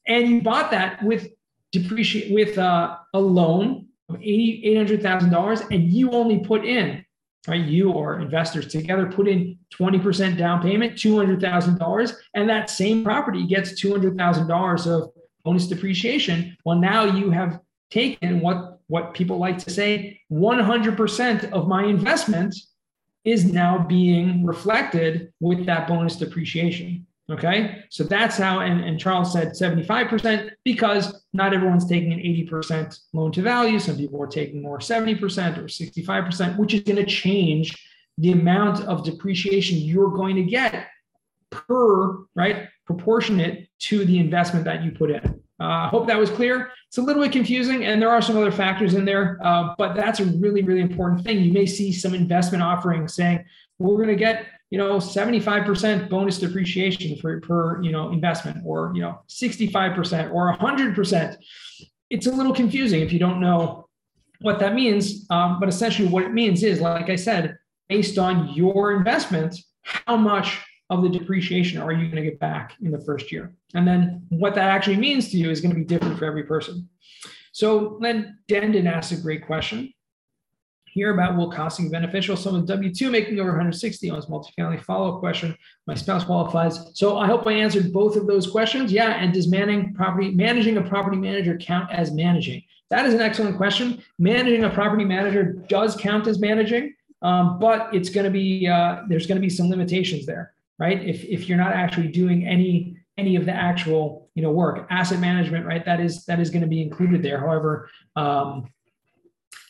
And 0.08 0.28
you 0.28 0.42
bought 0.42 0.72
that 0.72 1.04
with 1.04 1.30
depreciate 1.72 2.34
with 2.34 2.58
uh, 2.58 2.98
a 3.14 3.20
loan 3.20 3.89
of 4.10 4.16
$800,000 4.18 5.72
and 5.72 5.92
you 5.92 6.12
only 6.12 6.40
put 6.40 6.66
in 6.66 7.06
right? 7.48 7.66
You 7.66 7.92
or 7.92 8.20
investors 8.20 8.68
together 8.68 9.06
put 9.06 9.28
in 9.28 9.58
20% 9.74 10.38
down 10.38 10.62
payment, 10.62 10.94
$200,000, 10.94 12.16
and 12.34 12.50
that 12.50 12.70
same 12.70 13.04
property 13.04 13.46
gets 13.46 13.82
$200,000 13.82 14.88
of 14.88 15.12
bonus 15.44 15.68
depreciation. 15.68 16.58
Well, 16.66 16.78
now 16.78 17.06
you 17.06 17.32
have 17.32 17.60
taken 17.90 18.40
what, 18.42 18.80
what 18.88 19.14
people 19.14 19.38
like 19.38 19.58
to 19.60 19.70
say 19.70 20.22
100% 20.32 21.52
of 21.52 21.68
my 21.68 21.86
investment 21.86 22.56
is 23.24 23.46
now 23.46 23.78
being 23.78 24.46
reflected 24.46 25.32
with 25.40 25.66
that 25.66 25.88
bonus 25.88 26.16
depreciation. 26.16 27.06
Okay. 27.30 27.84
So 27.90 28.04
that's 28.04 28.38
how, 28.38 28.62
and, 28.62 28.84
and 28.84 29.00
Charles 29.00 29.32
said 29.32 29.50
75% 29.50 30.50
because 30.64 31.24
not 31.32 31.54
everyone's 31.54 31.88
taking 31.88 32.12
an 32.12 32.20
80% 32.20 32.98
loan 33.14 33.32
to 33.34 33.42
value. 33.44 33.78
Some 33.78 33.98
people 33.98 34.22
are 34.22 34.28
taking 34.28 34.62
more 34.62 34.80
70% 34.80 35.22
or 35.58 35.64
65%, 35.64 36.58
which 36.58 36.74
is 36.74 36.82
going 36.82 36.96
to 36.96 37.06
change 37.06 37.78
the 38.18 38.32
amount 38.32 38.84
of 38.86 39.04
depreciation 39.04 39.78
you're 39.78 40.10
going 40.10 40.36
to 40.38 40.44
get 40.44 40.88
per, 41.52 42.18
right, 42.36 42.68
proportionate 42.86 43.70
to 43.80 44.06
the 44.06 44.18
investment 44.20 44.66
that 44.66 44.84
you 44.84 44.92
put 44.92 45.12
in. 45.12 45.42
I 45.60 45.86
uh, 45.86 45.90
hope 45.90 46.08
that 46.08 46.18
was 46.18 46.30
clear. 46.30 46.72
It's 46.88 46.98
a 46.98 47.02
little 47.02 47.22
bit 47.22 47.34
confusing, 47.34 47.86
and 47.86 48.02
there 48.02 48.10
are 48.10 48.22
some 48.22 48.38
other 48.38 48.52
factors 48.52 48.94
in 48.94 49.04
there, 49.04 49.40
uh, 49.44 49.76
but 49.78 49.94
that's 49.94 50.22
a 50.22 50.26
really, 50.26 50.64
really 50.64 50.80
important 50.80 51.24
thing. 51.24 51.40
You 51.40 51.52
may 51.52 51.66
see 51.66 51.92
some 51.92 52.14
investment 52.14 52.64
offerings 52.64 53.14
saying, 53.14 53.44
we're 53.78 53.98
going 53.98 54.08
to 54.08 54.16
get 54.16 54.46
you 54.70 54.78
know 54.78 54.98
75% 54.98 56.10
bonus 56.10 56.38
depreciation 56.38 57.18
for 57.18 57.40
per 57.42 57.82
you 57.82 57.92
know 57.92 58.12
investment 58.12 58.58
or 58.66 58.92
you 58.94 59.02
know 59.02 59.22
65% 59.28 60.32
or 60.32 60.56
100% 60.58 61.38
it's 62.10 62.28
a 62.28 62.32
little 62.32 62.54
confusing 62.54 63.02
if 63.02 63.12
you 63.12 63.20
don't 63.20 63.40
know 63.40 63.88
what 64.42 64.60
that 64.60 64.74
means. 64.74 65.28
Um, 65.30 65.60
but 65.60 65.70
essentially 65.70 66.08
what 66.08 66.24
it 66.24 66.32
means 66.32 66.64
is 66.64 66.82
like 66.82 67.10
i 67.10 67.16
said 67.16 67.58
based 67.88 68.18
on 68.18 68.54
your 68.54 68.94
investment 68.94 69.56
how 69.84 70.16
much 70.16 70.60
of 70.90 71.04
the 71.04 71.10
depreciation 71.10 71.80
are 71.80 71.92
you 71.92 72.10
going 72.10 72.24
to 72.24 72.30
get 72.30 72.40
back 72.40 72.76
in 72.82 72.92
the 72.92 73.00
first 73.02 73.32
year? 73.32 73.54
And 73.76 73.88
then 73.88 74.26
what 74.30 74.56
that 74.56 74.70
actually 74.70 74.98
means 74.98 75.30
to 75.30 75.38
you 75.38 75.50
is 75.50 75.62
going 75.62 75.74
to 75.74 75.80
be 75.80 75.86
different 75.86 76.18
for 76.18 76.26
every 76.26 76.44
person. 76.44 76.90
So 77.52 78.00
then 78.02 78.40
Dendon 78.48 78.88
asked 78.88 79.12
a 79.12 79.18
great 79.18 79.46
question 79.46 79.94
Hear 80.92 81.14
about 81.14 81.38
will 81.38 81.52
costing 81.52 81.90
beneficial. 81.90 82.36
Someone 82.36 82.66
W-2 82.66 83.12
making 83.12 83.40
over 83.40 83.50
160 83.50 84.10
on 84.10 84.16
his 84.16 84.26
multifamily 84.26 84.82
follow-up 84.84 85.20
question. 85.20 85.56
My 85.88 85.96
spouse 85.96 86.24
qualifies. 86.24 86.92
So 86.94 87.18
I 87.18 87.28
hope 87.28 87.46
I 87.48 87.54
answered 87.54 87.94
both 87.94 88.16
of 88.16 88.28
those 88.28 88.50
questions. 88.50 88.92
Yeah. 88.92 89.12
And 89.12 89.34
does 89.34 89.48
managing 89.48 89.94
property, 89.94 90.32
managing 90.32 90.78
a 90.78 90.82
property 90.82 91.18
manager 91.18 91.58
count 91.58 91.92
as 91.92 92.12
managing? 92.12 92.64
That 92.90 93.06
is 93.06 93.14
an 93.14 93.22
excellent 93.22 93.58
question. 93.58 94.04
Managing 94.18 94.64
a 94.64 94.70
property 94.70 95.06
manager 95.06 95.44
does 95.68 95.96
count 95.96 96.28
as 96.28 96.40
managing, 96.40 96.96
um, 97.22 97.60
but 97.60 97.94
it's 97.94 98.10
going 98.10 98.26
to 98.26 98.32
be 98.32 98.68
uh, 98.68 99.04
there's 99.08 99.28
going 99.28 99.38
to 99.38 99.42
be 99.42 99.50
some 99.50 99.70
limitations 99.70 100.26
there, 100.26 100.54
right? 100.80 101.02
If 101.04 101.24
if 101.24 101.48
you're 101.48 101.58
not 101.58 101.74
actually 101.74 102.08
doing 102.08 102.48
any 102.48 102.98
any 103.18 103.36
of 103.36 103.46
the 103.46 103.54
actual 103.54 104.30
you 104.34 104.42
know 104.42 104.52
work, 104.52 104.88
asset 104.90 105.20
management, 105.20 105.66
right? 105.66 105.86
That 105.86 106.00
is 106.00 106.26
that 106.26 106.40
is 106.40 106.50
going 106.50 106.62
to 106.62 106.68
be 106.68 106.82
included 106.82 107.22
there. 107.22 107.40
However, 107.40 107.90
um, 108.16 108.70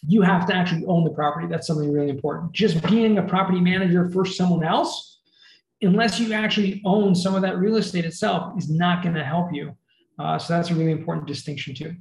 you 0.07 0.21
have 0.21 0.45
to 0.47 0.55
actually 0.55 0.85
own 0.85 1.03
the 1.03 1.11
property. 1.11 1.47
That's 1.47 1.67
something 1.67 1.91
really 1.91 2.09
important. 2.09 2.51
Just 2.53 2.81
being 2.87 3.17
a 3.17 3.23
property 3.23 3.59
manager 3.59 4.09
for 4.09 4.25
someone 4.25 4.63
else, 4.65 5.19
unless 5.81 6.19
you 6.19 6.33
actually 6.33 6.81
own 6.85 7.15
some 7.15 7.35
of 7.35 7.41
that 7.41 7.57
real 7.57 7.77
estate 7.77 8.05
itself, 8.05 8.57
is 8.57 8.69
not 8.69 9.03
going 9.03 9.15
to 9.15 9.23
help 9.23 9.53
you 9.53 9.75
Uh, 10.19 10.37
so 10.37 10.53
that's 10.53 10.69
a 10.69 10.75
really 10.75 10.91
important 10.91 11.25
distinction 11.27 11.73
too. 11.73 11.95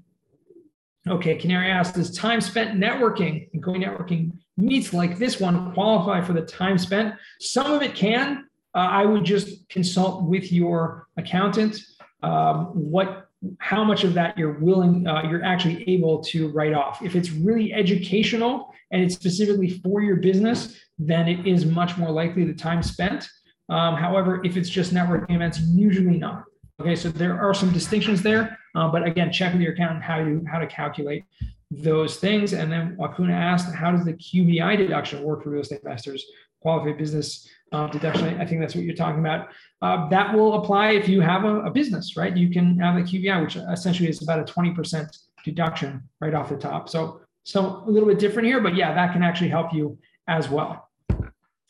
Okay, 1.08 1.36
Canary 1.36 1.70
asked, 1.70 1.94
does 1.94 2.10
time 2.14 2.40
spent 2.40 2.78
networking 2.78 3.48
and 3.52 3.62
going 3.62 3.80
networking 3.80 4.32
meets 4.56 4.92
like 4.92 5.18
this 5.18 5.40
one 5.40 5.72
qualify 5.72 6.20
for 6.20 6.32
the 6.32 6.42
time 6.42 6.76
spent? 6.76 7.14
Some 7.40 7.72
of 7.72 7.82
it 7.82 7.94
can. 7.94 8.48
Uh, 8.74 8.78
I 8.78 9.06
would 9.06 9.24
just 9.24 9.68
consult 9.68 10.24
with 10.24 10.52
your 10.52 11.06
accountant 11.16 11.78
um, 12.22 12.66
what 12.74 13.27
how 13.58 13.84
much 13.84 14.04
of 14.04 14.14
that 14.14 14.36
you're 14.36 14.58
willing 14.58 15.06
uh, 15.06 15.22
you're 15.28 15.44
actually 15.44 15.88
able 15.88 16.22
to 16.24 16.48
write 16.48 16.72
off. 16.72 17.02
If 17.02 17.14
it's 17.14 17.30
really 17.30 17.72
educational 17.72 18.72
and 18.90 19.02
it's 19.02 19.14
specifically 19.14 19.80
for 19.80 20.02
your 20.02 20.16
business 20.16 20.78
then 20.98 21.28
it 21.28 21.46
is 21.46 21.64
much 21.64 21.96
more 21.96 22.10
likely 22.10 22.44
the 22.44 22.54
time 22.54 22.82
spent. 22.82 23.28
Um, 23.68 23.94
however 23.94 24.40
if 24.44 24.56
it's 24.56 24.68
just 24.68 24.92
networking 24.92 25.36
events 25.36 25.60
usually 25.60 26.18
not. 26.18 26.44
Okay 26.80 26.96
so 26.96 27.10
there 27.10 27.40
are 27.40 27.54
some 27.54 27.72
distinctions 27.72 28.22
there 28.22 28.58
uh, 28.74 28.88
but 28.88 29.06
again 29.06 29.30
check 29.30 29.52
with 29.52 29.62
your 29.62 29.72
accountant 29.72 30.02
how 30.02 30.18
you 30.18 30.44
how 30.50 30.58
to 30.58 30.66
calculate 30.66 31.24
those 31.70 32.16
things. 32.16 32.54
And 32.54 32.72
then 32.72 32.96
wakuna 32.96 33.34
asked 33.34 33.72
how 33.74 33.92
does 33.92 34.04
the 34.04 34.14
qbi 34.14 34.76
deduction 34.78 35.22
work 35.22 35.44
for 35.44 35.50
real 35.50 35.62
estate 35.62 35.80
investors 35.84 36.24
qualified 36.60 36.98
business 36.98 37.48
uh, 37.72 37.86
deduction. 37.88 38.40
I 38.40 38.46
think 38.46 38.60
that's 38.60 38.74
what 38.74 38.84
you're 38.84 38.94
talking 38.94 39.20
about. 39.20 39.48
Uh, 39.82 40.08
that 40.08 40.34
will 40.34 40.62
apply 40.62 40.90
if 40.90 41.08
you 41.08 41.20
have 41.20 41.44
a, 41.44 41.60
a, 41.62 41.70
business, 41.70 42.16
right? 42.16 42.36
You 42.36 42.50
can 42.50 42.78
have 42.78 42.96
a 42.96 43.02
QBI, 43.02 43.42
which 43.42 43.56
essentially 43.56 44.08
is 44.08 44.22
about 44.22 44.40
a 44.40 44.52
20% 44.52 45.18
deduction 45.44 46.02
right 46.20 46.34
off 46.34 46.48
the 46.48 46.56
top. 46.56 46.88
So, 46.88 47.20
so 47.44 47.84
a 47.86 47.90
little 47.90 48.08
bit 48.08 48.18
different 48.18 48.48
here, 48.48 48.60
but 48.60 48.74
yeah, 48.74 48.92
that 48.94 49.12
can 49.12 49.22
actually 49.22 49.50
help 49.50 49.72
you 49.72 49.98
as 50.26 50.48
well. 50.48 50.88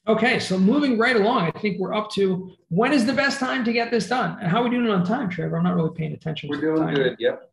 Okay, 0.06 0.38
so 0.38 0.56
moving 0.56 0.98
right 0.98 1.16
along, 1.16 1.52
I 1.54 1.58
think 1.58 1.78
we're 1.78 1.92
up 1.92 2.10
to 2.12 2.50
when 2.70 2.94
is 2.94 3.04
the 3.04 3.12
best 3.12 3.38
time 3.38 3.62
to 3.64 3.72
get 3.74 3.90
this 3.90 4.08
done, 4.08 4.38
and 4.40 4.50
how 4.50 4.62
are 4.62 4.64
we 4.64 4.70
doing 4.70 4.86
it 4.86 4.90
on 4.90 5.04
time, 5.04 5.28
Trevor? 5.28 5.58
I'm 5.58 5.64
not 5.64 5.74
really 5.74 5.94
paying 5.94 6.14
attention. 6.14 6.48
We're 6.48 6.60
doing 6.62 6.94
good. 6.94 7.16
Yep. 7.18 7.50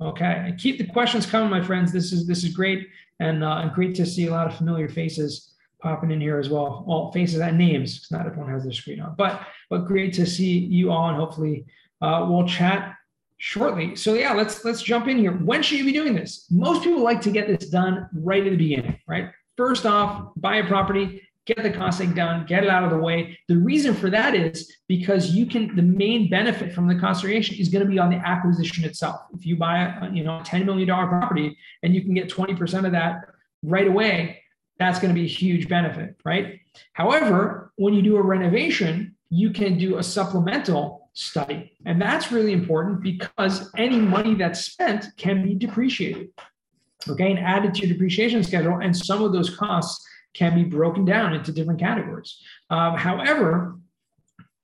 Okay, 0.00 0.44
and 0.46 0.58
keep 0.58 0.78
the 0.78 0.86
questions 0.86 1.26
coming, 1.26 1.50
my 1.50 1.62
friends. 1.62 1.92
This 1.92 2.10
is 2.10 2.26
this 2.26 2.42
is 2.42 2.54
great, 2.54 2.88
and 3.20 3.44
uh, 3.44 3.58
and 3.62 3.72
great 3.72 3.94
to 3.96 4.06
see 4.06 4.28
a 4.28 4.30
lot 4.30 4.46
of 4.46 4.56
familiar 4.56 4.88
faces 4.88 5.55
popping 5.80 6.10
in 6.10 6.20
here 6.20 6.38
as 6.38 6.48
well. 6.48 6.84
All 6.86 7.12
faces 7.12 7.40
and 7.40 7.58
names. 7.58 7.96
It's 7.96 8.12
not 8.12 8.26
everyone 8.26 8.52
has 8.52 8.64
their 8.64 8.72
screen 8.72 9.00
on, 9.00 9.14
but 9.16 9.46
but 9.70 9.86
great 9.86 10.12
to 10.14 10.26
see 10.26 10.58
you 10.58 10.90
all, 10.90 11.08
and 11.08 11.16
hopefully 11.16 11.66
uh, 12.00 12.26
we'll 12.28 12.46
chat 12.46 12.94
shortly. 13.38 13.96
So 13.96 14.14
yeah, 14.14 14.32
let's 14.32 14.64
let's 14.64 14.82
jump 14.82 15.08
in 15.08 15.18
here. 15.18 15.32
When 15.32 15.62
should 15.62 15.78
you 15.78 15.84
be 15.84 15.92
doing 15.92 16.14
this? 16.14 16.46
Most 16.50 16.82
people 16.82 17.02
like 17.02 17.20
to 17.22 17.30
get 17.30 17.46
this 17.46 17.68
done 17.68 18.08
right 18.12 18.46
at 18.46 18.50
the 18.50 18.56
beginning, 18.56 18.98
right? 19.06 19.30
First 19.56 19.86
off, 19.86 20.32
buy 20.36 20.56
a 20.56 20.66
property, 20.66 21.22
get 21.46 21.62
the 21.62 21.70
costing 21.70 22.12
done, 22.12 22.44
get 22.46 22.62
it 22.62 22.70
out 22.70 22.84
of 22.84 22.90
the 22.90 22.98
way. 22.98 23.38
The 23.48 23.56
reason 23.56 23.94
for 23.94 24.10
that 24.10 24.34
is 24.34 24.70
because 24.88 25.30
you 25.30 25.46
can. 25.46 25.74
The 25.76 25.82
main 25.82 26.28
benefit 26.28 26.72
from 26.72 26.88
the 26.88 26.98
cost 26.98 27.22
variation 27.22 27.56
is 27.56 27.68
going 27.68 27.84
to 27.84 27.90
be 27.90 27.98
on 27.98 28.10
the 28.10 28.16
acquisition 28.16 28.84
itself. 28.84 29.20
If 29.34 29.46
you 29.46 29.56
buy 29.56 29.78
a 29.78 30.10
you 30.12 30.24
know 30.24 30.40
ten 30.44 30.64
million 30.66 30.88
dollar 30.88 31.06
property 31.06 31.56
and 31.82 31.94
you 31.94 32.02
can 32.02 32.14
get 32.14 32.28
twenty 32.28 32.54
percent 32.54 32.86
of 32.86 32.92
that 32.92 33.20
right 33.62 33.86
away, 33.86 34.42
that's 34.78 34.98
going 34.98 35.14
to 35.14 35.18
be 35.18 35.26
a 35.26 35.28
huge 35.28 35.68
benefit, 35.68 36.16
right? 36.24 36.60
However, 36.92 37.72
when 37.76 37.94
you 37.94 38.02
do 38.02 38.16
a 38.16 38.22
renovation, 38.22 39.16
you 39.30 39.50
can 39.50 39.78
do 39.78 39.98
a 39.98 40.02
supplemental 40.02 41.10
study. 41.14 41.72
And 41.86 42.00
that's 42.00 42.30
really 42.30 42.52
important 42.52 43.02
because 43.02 43.70
any 43.76 43.98
money 43.98 44.34
that's 44.34 44.60
spent 44.60 45.06
can 45.16 45.42
be 45.42 45.54
depreciated, 45.54 46.28
okay, 47.08 47.30
and 47.30 47.38
added 47.38 47.74
to 47.74 47.80
your 47.80 47.94
depreciation 47.94 48.44
schedule. 48.44 48.78
And 48.82 48.94
some 48.96 49.22
of 49.22 49.32
those 49.32 49.56
costs 49.56 50.06
can 50.34 50.54
be 50.54 50.64
broken 50.64 51.04
down 51.04 51.32
into 51.32 51.52
different 51.52 51.80
categories. 51.80 52.38
Um, 52.68 52.96
however, 52.96 53.78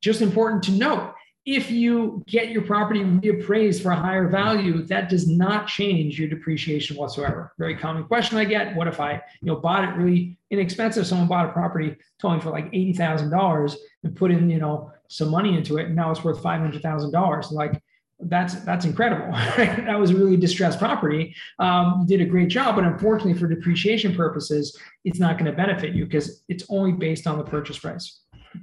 just 0.03 0.21
important 0.21 0.63
to 0.65 0.73
note 0.73 1.15
if 1.45 1.71
you 1.71 2.23
get 2.27 2.51
your 2.51 2.63
property 2.63 3.01
reappraised 3.01 3.83
for 3.83 3.91
a 3.91 3.97
higher 3.97 4.29
value, 4.29 4.83
that 4.85 5.09
does 5.09 5.27
not 5.27 5.67
change 5.67 6.19
your 6.19 6.29
depreciation 6.29 6.97
whatsoever. 6.97 7.53
Very 7.59 7.77
common 7.77 8.05
question 8.05 8.39
I 8.39 8.45
get: 8.45 8.77
What 8.77 8.87
if 8.87 9.01
I, 9.01 9.15
you 9.15 9.47
know, 9.47 9.57
bought 9.57 9.85
it 9.85 9.97
really 9.97 10.37
inexpensive? 10.51 11.07
Someone 11.07 11.27
bought 11.27 11.49
a 11.49 11.53
property 11.53 11.97
told 12.21 12.35
me 12.35 12.41
for 12.41 12.51
like 12.51 12.67
eighty 12.67 12.93
thousand 12.93 13.31
dollars 13.31 13.77
and 14.05 14.15
put 14.15 14.31
in, 14.31 14.49
you 14.51 14.59
know, 14.59 14.93
some 15.09 15.31
money 15.31 15.57
into 15.57 15.79
it, 15.79 15.87
and 15.87 15.97
now 15.97 16.11
it's 16.13 16.23
worth 16.23 16.41
five 16.41 16.61
hundred 16.61 16.81
thousand 16.81 17.11
dollars. 17.11 17.51
Like 17.51 17.83
that's 18.21 18.55
that's 18.65 18.85
incredible. 18.85 19.27
Right? 19.27 19.85
That 19.85 19.99
was 19.99 20.11
a 20.11 20.17
really 20.17 20.37
distressed 20.37 20.79
property. 20.79 21.35
Um, 21.59 22.03
you 22.03 22.19
did 22.19 22.25
a 22.25 22.31
great 22.31 22.49
job, 22.49 22.77
but 22.77 22.85
unfortunately, 22.85 23.35
for 23.35 23.49
depreciation 23.49 24.15
purposes, 24.15 24.79
it's 25.05 25.19
not 25.19 25.39
going 25.39 25.51
to 25.51 25.57
benefit 25.57 25.93
you 25.93 26.05
because 26.05 26.45
it's 26.49 26.65
only 26.69 26.93
based 26.93 27.27
on 27.27 27.37
the 27.37 27.45
purchase 27.45 27.79
price. 27.79 28.21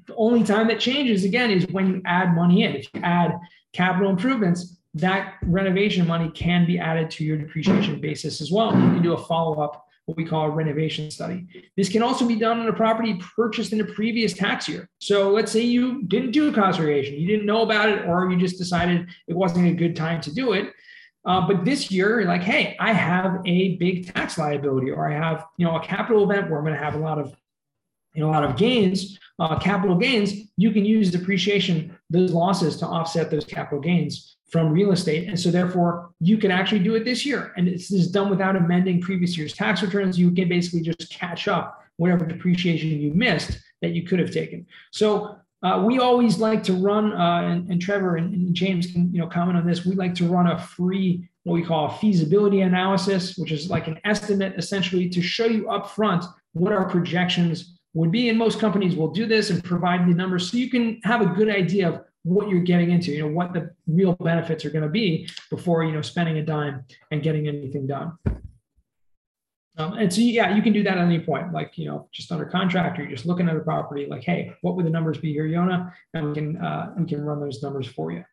The 0.08 0.15
only 0.15 0.43
time 0.43 0.67
that 0.67 0.80
changes 0.80 1.23
again 1.23 1.52
is 1.52 1.67
when 1.67 1.88
you 1.88 2.02
add 2.06 2.36
money 2.36 2.63
in. 2.63 2.75
If 2.75 2.88
you 2.93 3.02
add 3.02 3.38
capital 3.73 4.10
improvements, 4.10 4.78
that 4.95 5.36
renovation 5.43 6.08
money 6.08 6.32
can 6.32 6.65
be 6.65 6.80
added 6.80 7.12
to 7.12 7.23
your 7.23 7.38
depreciation 7.38 8.02
basis 8.02 8.41
as 8.41 8.52
well. 8.52 8.73
You 8.73 8.91
can 8.91 9.04
do 9.04 9.13
a 9.13 9.17
follow 9.17 9.62
up, 9.62 9.86
what 10.06 10.17
we 10.17 10.25
call 10.25 10.45
a 10.45 10.49
renovation 10.49 11.12
study. 11.12 11.45
This 11.78 11.89
can 11.89 12.02
also 12.02 12.28
be 12.28 12.36
done 12.36 12.60
on 12.60 12.67
a 12.67 12.73
property 12.73 13.19
purchased 13.36 13.71
in 13.71 13.82
a 13.82 13.86
previous 13.86 14.34
tax 14.34 14.67
year. 14.67 14.89
So 14.99 15.30
let's 15.30 15.52
say 15.52 15.62
you 15.62 16.04
didn't 16.04 16.32
do 16.32 16.52
variation, 16.52 17.15
you 17.15 17.28
didn't 17.28 17.45
know 17.45 17.62
about 17.62 17.89
it, 17.89 18.06
or 18.06 18.32
you 18.32 18.38
just 18.38 18.58
decided 18.58 19.08
it 19.28 19.36
wasn't 19.36 19.67
a 19.67 19.73
good 19.73 19.95
time 19.95 20.21
to 20.21 20.34
do 20.34 20.54
it. 20.54 20.73
Uh, 21.25 21.45
but 21.45 21.65
this 21.65 21.91
year, 21.91 22.25
like, 22.25 22.41
hey, 22.41 22.75
I 22.80 22.93
have 22.93 23.41
a 23.45 23.75
big 23.75 24.12
tax 24.12 24.38
liability, 24.38 24.89
or 24.89 25.12
I 25.12 25.13
have, 25.13 25.45
you 25.58 25.65
know, 25.65 25.75
a 25.75 25.84
capital 25.84 26.23
event 26.23 26.49
where 26.49 26.58
I'm 26.58 26.65
going 26.65 26.78
to 26.78 26.84
have 26.84 26.95
a 26.95 26.99
lot 26.99 27.19
of 27.19 27.36
you 28.13 28.26
a 28.26 28.28
lot 28.28 28.43
of 28.43 28.58
gains, 28.58 29.17
uh, 29.39 29.58
capital 29.58 29.95
gains, 29.95 30.34
you 30.58 30.72
can 30.72 30.86
use 30.86 31.12
depreciation, 31.12 31.98
those 32.10 32.32
losses 32.32 32.78
to 32.78 32.86
offset 32.86 33.32
those 33.32 33.45
capital 33.45 33.80
gains 33.80 34.38
from 34.50 34.72
real 34.72 34.91
estate. 34.91 35.28
And 35.28 35.39
so 35.39 35.52
therefore 35.52 36.12
you 36.19 36.38
can 36.38 36.52
actually 36.52 36.80
do 36.80 36.95
it 36.95 37.06
this 37.06 37.26
year. 37.26 37.54
And 37.56 37.67
this 37.67 37.91
is 37.91 38.12
done 38.12 38.30
without 38.30 38.56
amending 38.56 39.02
previous 39.02 39.38
year's 39.38 39.54
tax 39.54 39.82
returns. 39.82 40.19
You 40.19 40.32
can 40.32 40.50
basically 40.50 40.82
just 40.82 41.10
catch 41.12 41.48
up 41.48 41.82
whatever 41.98 42.26
depreciation 42.26 42.89
you 42.89 43.13
missed 43.13 43.60
that 43.82 43.91
you 43.91 44.04
could 44.04 44.19
have 44.19 44.32
taken. 44.32 44.65
So 44.91 45.38
uh, 45.62 45.84
we 45.86 46.00
always 46.00 46.39
like 46.39 46.63
to 46.63 46.74
run, 46.74 47.13
uh, 47.13 47.41
and, 47.41 47.69
and, 47.69 47.82
Trevor 47.82 48.15
and, 48.15 48.34
and, 48.34 48.56
James 48.56 48.91
can 48.91 49.13
you 49.13 49.19
know 49.19 49.28
comment 49.28 49.58
on 49.58 49.67
this. 49.67 49.86
We 49.86 49.93
like 49.93 50.15
to 50.15 50.26
run 50.26 50.48
a 50.48 50.58
free 50.58 51.30
what 51.43 51.54
we 51.54 51.63
call 51.63 51.88
a 51.88 51.98
feasibility 51.98 52.62
analysis, 52.62 53.38
which 53.38 53.52
is 53.52 53.69
like 53.69 53.88
an 53.88 54.00
estimate 54.06 54.54
essentially 54.58 55.10
to 55.10 55.22
show 55.22 55.45
you 55.45 55.63
upfront 55.63 56.26
what 56.54 56.72
our 56.72 56.88
projections 56.88 57.79
would 57.93 58.12
be. 58.12 58.30
And 58.30 58.38
most 58.38 58.60
companies 58.60 58.95
will 58.95 59.10
do 59.10 59.25
this 59.25 59.49
and 59.49 59.63
provide 59.63 60.08
the 60.08 60.13
numbers 60.13 60.52
so 60.52 60.58
you 60.58 60.69
can 60.69 60.99
have 61.04 61.21
a 61.21 61.25
good 61.25 61.49
idea 61.49 61.89
of 61.89 62.02
what 62.23 62.49
you're 62.49 62.62
getting 62.62 62.91
into, 62.91 63.12
you 63.12 63.21
know, 63.21 63.34
what 63.34 63.54
the 63.54 63.71
real 63.88 64.13
benefits 64.15 64.65
are 64.65 64.69
going 64.69 64.84
to 64.84 64.89
be 64.89 65.28
before, 65.49 65.84
you 65.84 65.91
know, 65.91 66.02
spending 66.02 66.38
a 66.38 66.45
dime 66.45 66.84
and 67.12 67.23
getting 67.23 67.47
anything 67.47 67.88
done. 67.88 68.17
Um, 69.78 69.93
and 69.93 70.13
so, 70.13 70.19
yeah, 70.19 70.54
you 70.54 70.62
can 70.62 70.73
do 70.73 70.84
that 70.84 70.97
at 70.97 71.06
any 71.06 71.21
point, 71.21 71.54
like, 71.54 71.78
you 71.78 71.86
know, 71.86 72.10
just 72.12 72.32
under 72.34 72.45
contract 72.45 72.99
or 72.99 73.04
you're 73.04 73.12
just 73.12 73.25
looking 73.25 73.47
at 73.47 73.56
a 73.56 73.62
property 73.62 74.08
like, 74.08 74.23
hey, 74.23 74.54
what 74.62 74.75
would 74.75 74.86
the 74.86 74.89
numbers 74.89 75.17
be 75.17 75.32
here, 75.32 75.45
Yona? 75.45 75.93
And 76.13 76.28
we 76.28 76.34
can, 76.34 76.58
uh, 76.58 76.93
we 76.97 77.06
can 77.06 77.23
run 77.23 77.39
those 77.39 77.63
numbers 77.63 77.88
for 77.88 78.12
you. 78.12 78.25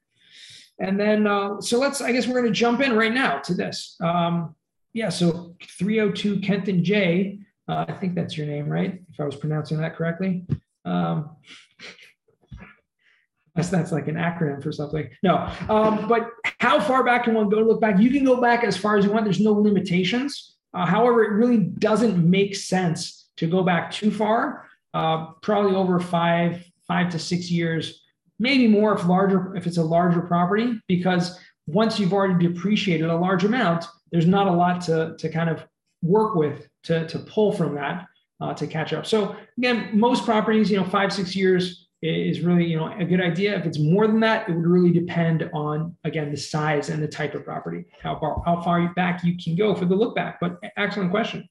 And 0.80 0.98
then, 0.98 1.26
uh, 1.26 1.60
so 1.60 1.78
let's, 1.78 2.00
I 2.00 2.10
guess 2.10 2.26
we're 2.26 2.40
going 2.40 2.52
to 2.52 2.58
jump 2.58 2.80
in 2.80 2.94
right 2.94 3.14
now 3.14 3.38
to 3.38 3.54
this. 3.54 3.96
Um, 4.00 4.56
yeah, 4.92 5.08
so 5.08 5.54
302 5.78 6.40
Kenton 6.40 6.82
J 6.82 7.38
uh, 7.68 7.84
I 7.88 7.92
think 7.92 8.14
that's 8.14 8.36
your 8.36 8.46
name, 8.46 8.68
right? 8.68 9.00
If 9.12 9.20
I 9.20 9.24
was 9.24 9.36
pronouncing 9.36 9.78
that 9.78 9.96
correctly. 9.96 10.44
Um, 10.84 11.36
that's, 13.54 13.68
that's 13.68 13.92
like 13.92 14.08
an 14.08 14.16
acronym 14.16 14.62
for 14.62 14.72
something. 14.72 15.08
No, 15.22 15.50
um, 15.68 16.08
but 16.08 16.30
how 16.60 16.80
far 16.80 17.04
back 17.04 17.24
can 17.24 17.34
one 17.34 17.48
go 17.48 17.58
to 17.58 17.64
look 17.64 17.80
back? 17.80 17.98
You 17.98 18.10
can 18.10 18.24
go 18.24 18.40
back 18.40 18.64
as 18.64 18.76
far 18.76 18.96
as 18.96 19.04
you 19.04 19.10
want. 19.10 19.24
There's 19.24 19.40
no 19.40 19.52
limitations. 19.52 20.56
Uh, 20.74 20.86
however, 20.86 21.24
it 21.24 21.30
really 21.30 21.58
doesn't 21.58 22.18
make 22.18 22.54
sense 22.54 23.28
to 23.36 23.46
go 23.46 23.62
back 23.62 23.90
too 23.90 24.10
far. 24.10 24.68
Uh, 24.94 25.32
probably 25.42 25.74
over 25.74 26.00
five, 26.00 26.64
five 26.86 27.10
to 27.10 27.18
six 27.18 27.50
years, 27.50 28.02
maybe 28.38 28.68
more 28.68 28.94
if 28.94 29.06
larger, 29.06 29.54
if 29.56 29.66
it's 29.66 29.76
a 29.76 29.82
larger 29.82 30.20
property, 30.20 30.80
because 30.86 31.38
once 31.66 31.98
you've 31.98 32.12
already 32.12 32.46
depreciated 32.46 33.08
a 33.08 33.16
large 33.16 33.44
amount, 33.44 33.84
there's 34.12 34.26
not 34.26 34.46
a 34.46 34.52
lot 34.52 34.80
to, 34.82 35.16
to 35.18 35.28
kind 35.28 35.50
of 35.50 35.66
work 36.02 36.34
with 36.34 36.68
to, 36.84 37.06
to 37.08 37.18
pull 37.20 37.52
from 37.52 37.74
that 37.74 38.06
uh, 38.40 38.54
to 38.54 38.66
catch 38.66 38.92
up. 38.92 39.06
So 39.06 39.36
again, 39.58 39.90
most 39.92 40.24
properties, 40.24 40.70
you 40.70 40.76
know, 40.76 40.84
five, 40.84 41.12
six 41.12 41.34
years 41.34 41.86
is 42.02 42.40
really, 42.40 42.66
you 42.66 42.76
know, 42.76 42.92
a 42.98 43.04
good 43.04 43.20
idea. 43.20 43.56
If 43.58 43.64
it's 43.64 43.78
more 43.78 44.06
than 44.06 44.20
that, 44.20 44.48
it 44.48 44.52
would 44.52 44.66
really 44.66 44.92
depend 44.92 45.48
on, 45.54 45.96
again, 46.04 46.30
the 46.30 46.36
size 46.36 46.90
and 46.90 47.02
the 47.02 47.08
type 47.08 47.34
of 47.34 47.44
property, 47.44 47.86
how 48.02 48.18
far, 48.18 48.42
how 48.44 48.60
far 48.60 48.92
back 48.94 49.24
you 49.24 49.36
can 49.42 49.56
go 49.56 49.74
for 49.74 49.86
the 49.86 49.94
look 49.94 50.14
back. 50.14 50.38
But 50.40 50.58
excellent 50.76 51.10
question. 51.10 51.48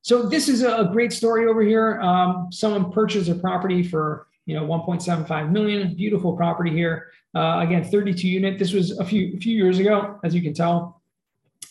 So 0.00 0.28
this 0.28 0.48
is 0.48 0.62
a 0.62 0.88
great 0.92 1.12
story 1.12 1.46
over 1.46 1.62
here. 1.62 2.00
Um, 2.00 2.48
someone 2.50 2.90
purchased 2.90 3.28
a 3.28 3.36
property 3.36 3.82
for, 3.82 4.26
you 4.46 4.56
know, 4.56 4.66
1.75 4.66 5.52
million, 5.52 5.94
beautiful 5.94 6.36
property 6.36 6.70
here. 6.70 7.12
Uh, 7.36 7.60
again, 7.60 7.84
32 7.84 8.28
unit. 8.28 8.58
This 8.58 8.72
was 8.72 8.98
a 8.98 9.04
few, 9.04 9.34
a 9.36 9.38
few 9.38 9.54
years 9.54 9.78
ago, 9.78 10.18
as 10.24 10.34
you 10.34 10.42
can 10.42 10.54
tell 10.54 11.01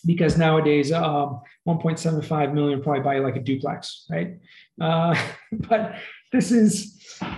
because 0.06 0.38
nowadays 0.38 0.92
um, 0.92 1.42
1.75 1.68 2.54
million 2.54 2.82
probably 2.82 3.02
buy 3.02 3.20
like 3.20 3.36
a 3.36 3.40
duplex, 3.40 4.06
right? 4.10 4.38
Uh, 4.80 5.16
but 5.52 5.96
this 6.32 6.52
is 6.52 6.98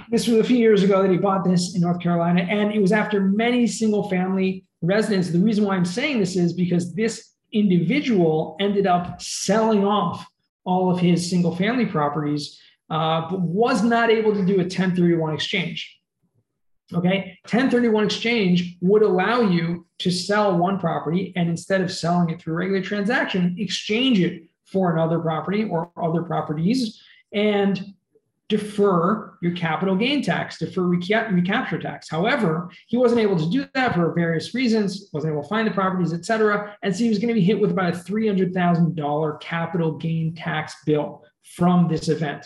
this 0.10 0.28
was 0.28 0.38
a 0.38 0.44
few 0.44 0.58
years 0.58 0.84
ago 0.84 1.02
that 1.02 1.12
he 1.12 1.18
bought 1.18 1.44
this 1.44 1.76
in 1.76 1.82
North 1.82 2.00
Carolina, 2.00 2.42
and 2.42 2.72
it 2.72 2.82
was 2.82 2.92
after 2.92 3.20
many 3.20 3.68
single 3.68 4.08
family 4.10 4.66
residents. 4.82 5.30
The 5.30 5.40
reason 5.40 5.66
why 5.66 5.76
I'm 5.76 5.86
saying 5.86 6.20
this 6.20 6.36
is 6.36 6.54
because 6.54 6.94
this 6.94 7.34
individual 7.52 8.56
ended 8.60 8.88
up 8.88 9.22
selling 9.22 9.86
off 9.86 10.26
all 10.66 10.92
of 10.92 11.00
his 11.00 11.30
single 11.30 11.56
family 11.56 11.86
properties, 11.86 12.60
uh, 12.90 13.30
but 13.30 13.42
was 13.42 13.84
not 13.84 14.10
able 14.10 14.34
to 14.34 14.46
do 14.46 14.56
a 14.56 14.64
1031 14.64 15.34
exchange. 15.34 16.00
Okay, 16.94 17.38
1031 17.44 18.06
exchange 18.06 18.78
would 18.82 19.02
allow 19.02 19.42
you 19.42 19.86
to 20.04 20.12
sell 20.12 20.58
one 20.58 20.78
property 20.78 21.32
and 21.38 21.50
instead 21.50 21.80
of 21.80 21.90
selling 21.90 22.30
it 22.30 22.42
through 22.42 22.56
regular 22.56 22.82
transaction, 22.82 23.56
exchange 23.58 24.20
it 24.20 24.44
for 24.66 24.92
another 24.92 25.18
property 25.18 25.64
or 25.64 25.90
other 25.96 26.24
properties 26.24 27.02
and 27.32 27.94
defer 28.50 29.38
your 29.42 29.54
capital 29.54 29.96
gain 29.96 30.22
tax, 30.22 30.60
defer 30.60 30.82
reca- 30.82 31.34
recapture 31.34 31.80
tax. 31.80 32.10
However, 32.10 32.70
he 32.88 32.98
wasn't 32.98 33.22
able 33.22 33.38
to 33.38 33.50
do 33.50 33.66
that 33.74 33.96
for 33.96 34.14
various 34.14 34.54
reasons, 34.54 35.10
wasn't 35.14 35.32
able 35.32 35.44
to 35.44 35.48
find 35.48 35.66
the 35.66 35.72
properties, 35.72 36.12
et 36.12 36.26
cetera. 36.26 36.76
And 36.84 36.94
so 36.94 37.06
he 37.06 37.10
was 37.10 37.18
going 37.18 37.30
to 37.30 37.34
be 37.34 37.42
hit 37.42 37.60
with 37.60 37.72
about 37.72 37.96
a 37.96 37.98
$300,000 37.98 39.40
capital 39.40 39.94
gain 39.94 40.36
tax 40.36 40.76
bill 40.86 41.24
from 41.56 41.88
this 41.88 42.10
event. 42.10 42.46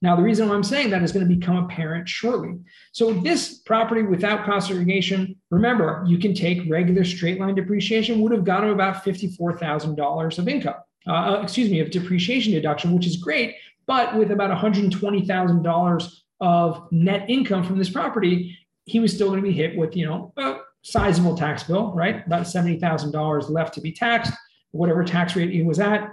Now, 0.00 0.14
the 0.14 0.22
reason 0.22 0.48
why 0.48 0.54
I'm 0.54 0.62
saying 0.62 0.90
that 0.90 1.02
is 1.02 1.10
going 1.10 1.28
to 1.28 1.34
become 1.34 1.56
apparent 1.56 2.08
shortly. 2.08 2.56
So, 2.92 3.12
this 3.12 3.58
property 3.58 4.02
without 4.02 4.44
cost 4.44 4.68
segregation, 4.68 5.36
remember, 5.50 6.04
you 6.06 6.18
can 6.18 6.34
take 6.34 6.70
regular 6.70 7.04
straight 7.04 7.40
line 7.40 7.56
depreciation, 7.56 8.20
would 8.20 8.32
have 8.32 8.44
got 8.44 8.62
him 8.62 8.70
about 8.70 9.04
$54,000 9.04 10.38
of 10.38 10.48
income, 10.48 10.76
uh, 11.06 11.12
uh, 11.12 11.40
excuse 11.42 11.68
me, 11.68 11.80
of 11.80 11.90
depreciation 11.90 12.52
deduction, 12.52 12.92
which 12.92 13.06
is 13.06 13.16
great. 13.16 13.56
But 13.86 14.16
with 14.16 14.30
about 14.30 14.56
$120,000 14.56 16.12
of 16.40 16.92
net 16.92 17.28
income 17.28 17.64
from 17.64 17.78
this 17.78 17.90
property, 17.90 18.56
he 18.84 19.00
was 19.00 19.12
still 19.12 19.28
going 19.28 19.42
to 19.42 19.48
be 19.48 19.54
hit 19.54 19.76
with, 19.76 19.96
you 19.96 20.06
know, 20.06 20.32
a 20.36 20.58
sizable 20.82 21.36
tax 21.36 21.64
bill, 21.64 21.92
right? 21.92 22.24
About 22.24 22.42
$70,000 22.42 23.50
left 23.50 23.74
to 23.74 23.80
be 23.80 23.92
taxed, 23.92 24.32
whatever 24.70 25.02
tax 25.02 25.34
rate 25.34 25.50
he 25.50 25.62
was 25.62 25.80
at. 25.80 26.12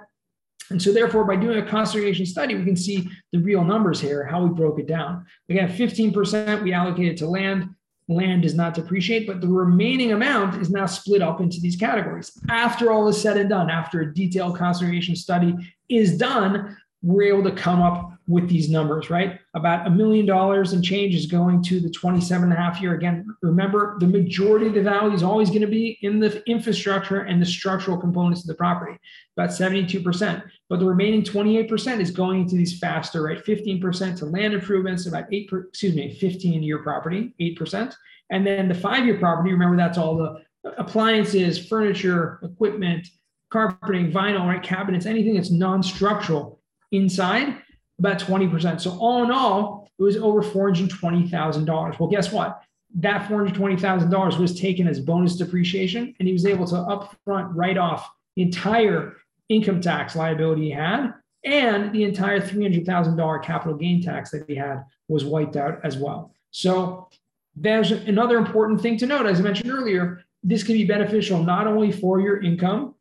And 0.70 0.82
so, 0.82 0.92
therefore, 0.92 1.26
by 1.26 1.36
doing 1.36 1.60
a 1.60 1.66
cost 1.66 1.94
segregation 1.94 2.26
study, 2.26 2.56
we 2.56 2.66
can 2.66 2.76
see 2.76 3.08
the 3.32 3.40
real 3.40 3.64
numbers 3.64 4.00
here, 4.00 4.26
how 4.26 4.44
we 4.44 4.50
broke 4.50 4.80
it 4.80 4.88
down. 4.88 5.26
Again, 5.50 5.70
15% 5.70 6.64
we 6.64 6.74
allocated 6.74 7.18
to 7.18 7.28
land. 7.28 7.70
Land 8.08 8.44
does 8.44 8.54
not 8.54 8.76
depreciate, 8.76 9.26
but 9.26 9.42
the 9.42 9.48
remaining 9.48 10.12
amount 10.12 10.62
is 10.62 10.70
now 10.70 10.86
split 10.86 11.24
up 11.24 11.42
into 11.42 11.60
these 11.60 11.76
categories. 11.76 12.32
After 12.50 12.92
all 12.92 13.08
is 13.08 13.20
said 13.20 13.38
and 13.38 13.50
done, 13.50 13.70
after 13.70 14.02
a 14.02 14.14
detailed 14.14 14.58
cost 14.58 14.80
segregation 14.80 15.16
study 15.16 15.56
is 15.90 16.18
done, 16.18 16.78
we're 17.02 17.34
able 17.34 17.50
to 17.50 17.56
come 17.56 17.82
up 17.82 18.15
with 18.28 18.50
these 18.50 18.70
numbers, 18.70 19.10
right? 19.10 19.40
About 19.54 19.86
a 19.86 19.90
million 19.90 20.26
dollars 20.26 20.74
and 20.74 20.84
change 20.84 21.14
is 21.14 21.28
going 21.28 21.62
to 21.64 21.80
the 21.80 21.90
27 21.90 22.44
and 22.44 22.54
a 22.54 22.56
half 22.56 22.82
year. 22.82 22.96
Again, 22.96 23.26
remember 23.42 23.98
the 24.00 24.08
majority 24.08 24.68
of 24.68 24.74
the 24.74 24.82
value 24.82 25.14
is 25.14 25.22
always 25.22 25.50
going 25.50 25.62
to 25.62 25.68
be 25.68 26.00
in 26.02 26.20
the 26.20 26.44
infrastructure 26.50 27.22
and 27.22 27.40
the 27.40 27.46
structural 27.46 27.98
components 27.98 28.42
of 28.42 28.48
the 28.48 28.56
property, 28.56 28.98
about 29.38 29.52
72%. 29.52 30.44
But 30.70 30.80
the 30.80 30.86
remaining 30.86 31.22
28% 31.22 32.00
is 32.00 32.10
going 32.10 32.42
into 32.42 32.56
these 32.56 32.80
faster, 32.80 33.22
right? 33.22 33.44
15% 33.44 34.18
to 34.18 34.26
land 34.26 34.54
improvements, 34.56 35.06
about 35.06 35.26
eight, 35.32 35.48
per, 35.48 35.62
excuse 35.62 35.96
me, 35.96 36.16
15 36.16 36.64
year 36.64 36.80
property, 36.80 37.34
8%. 37.40 37.94
And 38.32 38.46
then 38.46 38.68
the 38.68 38.74
five 38.74 39.06
year 39.06 39.20
property, 39.20 39.52
remember 39.52 39.78
that's 39.78 40.00
all 40.00 40.18
the 40.18 40.42
appliances, 40.80 41.68
furniture, 41.68 42.40
equipment, 42.42 43.08
carpeting, 43.52 44.12
vinyl, 44.12 44.48
right? 44.48 44.64
Cabinets, 44.64 45.06
anything 45.06 45.36
that's 45.36 45.52
non 45.52 45.84
structural 45.84 46.60
inside 46.92 47.62
about 48.00 48.20
20%. 48.20 48.82
So 48.82 48.98
all 49.00 49.24
in 49.24 49.32
all, 49.32 49.90
it 49.98 50.04
was 50.04 50.18
over 50.18 50.42
$420,000. 50.42 52.00
Well, 52.00 52.10
guess 52.10 52.32
what? 52.32 52.62
That 52.96 53.30
$420,000 53.30 54.40
was 54.40 54.60
taken 54.60 54.88
as 54.88 55.00
bonus 55.00 55.36
depreciation, 55.36 56.16
and 56.20 56.28
he 56.28 56.34
was 56.34 56.46
able 56.46 56.66
to 56.68 56.76
upfront 56.76 57.52
write 57.54 57.78
off 57.78 58.10
the 58.36 58.42
entire 58.42 59.18
income 59.50 59.82
tax 59.82 60.16
liability 60.16 60.64
he 60.64 60.72
had, 60.72 61.14
and 61.44 61.94
the 61.94 62.04
entire 62.04 62.40
$300,000 62.42 63.44
capital 63.44 63.78
gain 63.78 64.02
tax 64.02 64.32
that 64.32 64.46
he 64.48 64.56
had 64.56 64.84
was 65.08 65.24
wiped 65.24 65.56
out 65.56 65.80
as 65.84 65.98
well. 65.98 66.32
So 66.52 67.10
there's 67.56 67.92
another 67.92 68.38
important 68.38 68.82
thing 68.82 68.98
to 68.98 69.06
note. 69.06 69.26
As 69.26 69.40
I 69.40 69.44
mentioned 69.44 69.72
earlier, 69.72 70.24
this 70.44 70.64
can 70.64 70.76
be 70.76 70.86
beneficial 70.86 71.44
not 71.44 71.68
only 71.68 71.92
for 71.92 72.20
your 72.20 72.42
income, 72.42 72.96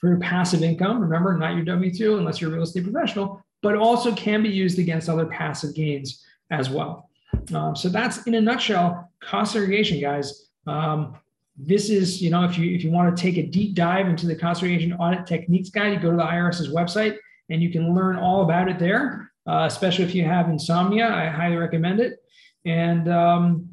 for 0.00 0.08
your 0.08 0.18
passive 0.18 0.62
income, 0.62 1.00
remember, 1.00 1.36
not 1.36 1.54
your 1.54 1.64
W 1.64 1.92
2 1.92 2.18
unless 2.18 2.40
you're 2.40 2.50
a 2.50 2.54
real 2.54 2.62
estate 2.62 2.84
professional, 2.84 3.43
but 3.64 3.76
also 3.76 4.14
can 4.14 4.42
be 4.42 4.50
used 4.50 4.78
against 4.78 5.08
other 5.08 5.24
passive 5.24 5.74
gains 5.74 6.22
as 6.50 6.68
well. 6.68 7.08
Um, 7.54 7.74
so 7.74 7.88
that's 7.88 8.26
in 8.26 8.34
a 8.34 8.40
nutshell 8.40 9.10
cost 9.20 9.54
segregation, 9.54 9.98
guys. 10.00 10.50
Um, 10.66 11.16
this 11.56 11.88
is, 11.88 12.20
you 12.20 12.28
know, 12.28 12.44
if 12.44 12.58
you 12.58 12.74
if 12.74 12.84
you 12.84 12.90
want 12.90 13.16
to 13.16 13.20
take 13.20 13.38
a 13.38 13.46
deep 13.46 13.74
dive 13.74 14.06
into 14.06 14.26
the 14.26 14.36
cost 14.36 14.60
segregation 14.60 14.92
audit 14.92 15.26
techniques 15.26 15.70
guide, 15.70 15.94
you 15.94 15.98
go 15.98 16.10
to 16.10 16.16
the 16.16 16.22
IRS's 16.22 16.68
website 16.68 17.16
and 17.48 17.62
you 17.62 17.70
can 17.70 17.94
learn 17.94 18.16
all 18.16 18.42
about 18.42 18.68
it 18.68 18.78
there. 18.78 19.32
Uh, 19.46 19.64
especially 19.66 20.04
if 20.04 20.14
you 20.14 20.24
have 20.24 20.48
insomnia, 20.50 21.08
I 21.08 21.28
highly 21.28 21.56
recommend 21.56 22.00
it. 22.00 22.22
And 22.66 23.08
um, 23.08 23.70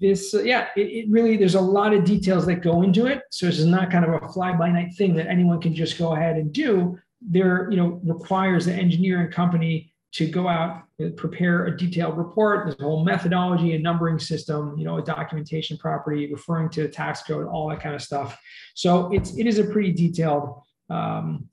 this, 0.00 0.34
uh, 0.34 0.42
yeah, 0.42 0.68
it, 0.76 0.80
it, 0.80 1.06
really 1.10 1.38
there's 1.38 1.54
a 1.54 1.60
lot 1.60 1.94
of 1.94 2.04
details 2.04 2.44
that 2.46 2.56
go 2.56 2.82
into 2.82 3.06
it. 3.06 3.22
So 3.30 3.46
this 3.46 3.58
is 3.58 3.66
not 3.66 3.90
kind 3.90 4.04
of 4.04 4.22
a 4.22 4.28
fly 4.32 4.52
by 4.52 4.70
night 4.70 4.94
thing 4.94 5.14
that 5.14 5.28
anyone 5.28 5.60
can 5.60 5.74
just 5.74 5.98
go 5.98 6.14
ahead 6.14 6.36
and 6.36 6.52
do 6.52 6.98
there 7.28 7.70
you 7.70 7.76
know 7.76 8.00
requires 8.04 8.66
the 8.66 8.72
engineering 8.72 9.30
company 9.30 9.92
to 10.12 10.26
go 10.26 10.46
out 10.46 10.82
and 10.98 11.16
prepare 11.16 11.66
a 11.66 11.76
detailed 11.76 12.18
report. 12.18 12.66
There's 12.66 12.80
a 12.80 12.82
whole 12.82 13.04
methodology 13.04 13.74
a 13.74 13.78
numbering 13.78 14.18
system 14.18 14.76
you 14.78 14.84
know 14.84 14.98
a 14.98 15.02
documentation 15.02 15.76
property 15.76 16.30
referring 16.32 16.70
to 16.70 16.82
the 16.82 16.88
tax 16.88 17.22
code 17.22 17.46
all 17.46 17.68
that 17.70 17.80
kind 17.80 17.94
of 17.94 18.02
stuff. 18.02 18.38
So 18.74 19.12
it's 19.12 19.36
it 19.36 19.46
is 19.46 19.58
a 19.58 19.64
pretty 19.64 19.92
detailed 19.92 20.60
um, 20.90 21.48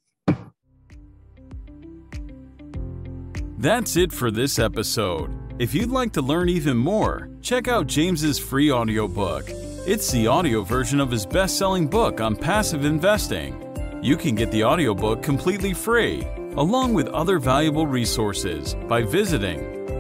that's 3.58 3.98
it 3.98 4.14
for 4.14 4.32
this 4.32 4.58
episode. 4.58 5.32
If 5.60 5.74
you'd 5.74 5.92
like 5.92 6.14
to 6.14 6.22
learn 6.22 6.50
even 6.50 6.78
more 6.78 7.30
check 7.42 7.68
out 7.68 7.88
james's 7.88 8.40
free 8.40 8.72
audiobook. 8.72 9.46
It's 9.88 10.12
the 10.12 10.28
audio 10.28 10.62
version 10.62 11.00
of 11.00 11.10
his 11.10 11.26
best-selling 11.26 11.88
book 11.88 12.20
on 12.20 12.36
passive 12.36 12.84
investing 12.84 13.69
you 14.02 14.18
can 14.18 14.36
get 14.36 14.52
the 14.52 14.64
audiobook 14.64 15.24
completely 15.24 15.74
free, 15.74 16.28
along 16.56 16.94
with 16.94 17.08
other 17.08 17.40
valuable 17.40 17.88
resources, 17.88 18.76
by 18.88 19.02
visiting 19.02 19.60